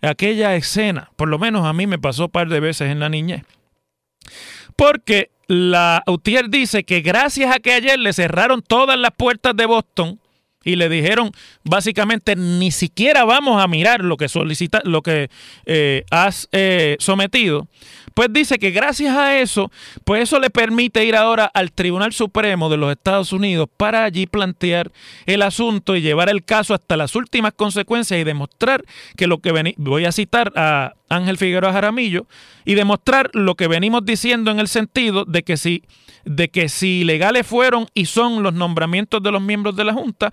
aquella 0.02 0.54
escena, 0.56 1.10
por 1.16 1.28
lo 1.28 1.38
menos 1.38 1.66
a 1.66 1.72
mí 1.72 1.86
me 1.86 1.98
pasó 1.98 2.24
un 2.24 2.30
par 2.30 2.48
de 2.48 2.60
veces 2.60 2.90
en 2.90 3.00
la 3.00 3.08
niñez. 3.08 3.42
Porque 4.76 5.30
la 5.46 6.02
Lautier 6.06 6.50
dice 6.50 6.84
que 6.84 7.00
gracias 7.00 7.54
a 7.54 7.60
que 7.60 7.72
ayer 7.72 7.98
le 7.98 8.12
cerraron 8.12 8.62
todas 8.62 8.98
las 8.98 9.12
puertas 9.12 9.56
de 9.56 9.66
Boston, 9.66 10.20
y 10.66 10.74
le 10.74 10.88
dijeron 10.90 11.30
básicamente 11.64 12.34
ni 12.36 12.72
siquiera 12.72 13.24
vamos 13.24 13.62
a 13.62 13.68
mirar 13.68 14.04
lo 14.04 14.16
que 14.16 14.28
solicita, 14.28 14.82
lo 14.84 15.00
que 15.00 15.30
eh, 15.64 16.04
has 16.10 16.48
eh, 16.50 16.96
sometido, 16.98 17.68
pues 18.14 18.32
dice 18.32 18.58
que 18.58 18.72
gracias 18.72 19.14
a 19.16 19.38
eso, 19.38 19.70
pues 20.04 20.24
eso 20.24 20.40
le 20.40 20.50
permite 20.50 21.04
ir 21.04 21.14
ahora 21.14 21.50
al 21.54 21.70
Tribunal 21.70 22.12
Supremo 22.12 22.68
de 22.68 22.78
los 22.78 22.90
Estados 22.90 23.32
Unidos 23.32 23.68
para 23.76 24.04
allí 24.04 24.26
plantear 24.26 24.90
el 25.26 25.42
asunto 25.42 25.94
y 25.94 26.02
llevar 26.02 26.28
el 26.28 26.44
caso 26.44 26.74
hasta 26.74 26.96
las 26.96 27.14
últimas 27.14 27.52
consecuencias 27.52 28.18
y 28.18 28.24
demostrar 28.24 28.84
que 29.16 29.28
lo 29.28 29.38
que 29.38 29.74
voy 29.76 30.04
a 30.04 30.12
citar 30.12 30.52
a 30.56 30.94
Ángel 31.08 31.38
Figueroa 31.38 31.72
Jaramillo 31.72 32.26
y 32.64 32.74
demostrar 32.74 33.30
lo 33.34 33.54
que 33.54 33.68
venimos 33.68 34.04
diciendo 34.04 34.50
en 34.50 34.58
el 34.58 34.66
sentido 34.66 35.24
de 35.24 35.44
que 35.44 35.56
si 35.56 35.84
de 36.26 36.48
que 36.48 36.68
si 36.68 37.04
legales 37.04 37.46
fueron 37.46 37.86
y 37.94 38.06
son 38.06 38.42
los 38.42 38.52
nombramientos 38.52 39.22
de 39.22 39.30
los 39.30 39.40
miembros 39.40 39.76
de 39.76 39.84
la 39.84 39.94
Junta. 39.94 40.32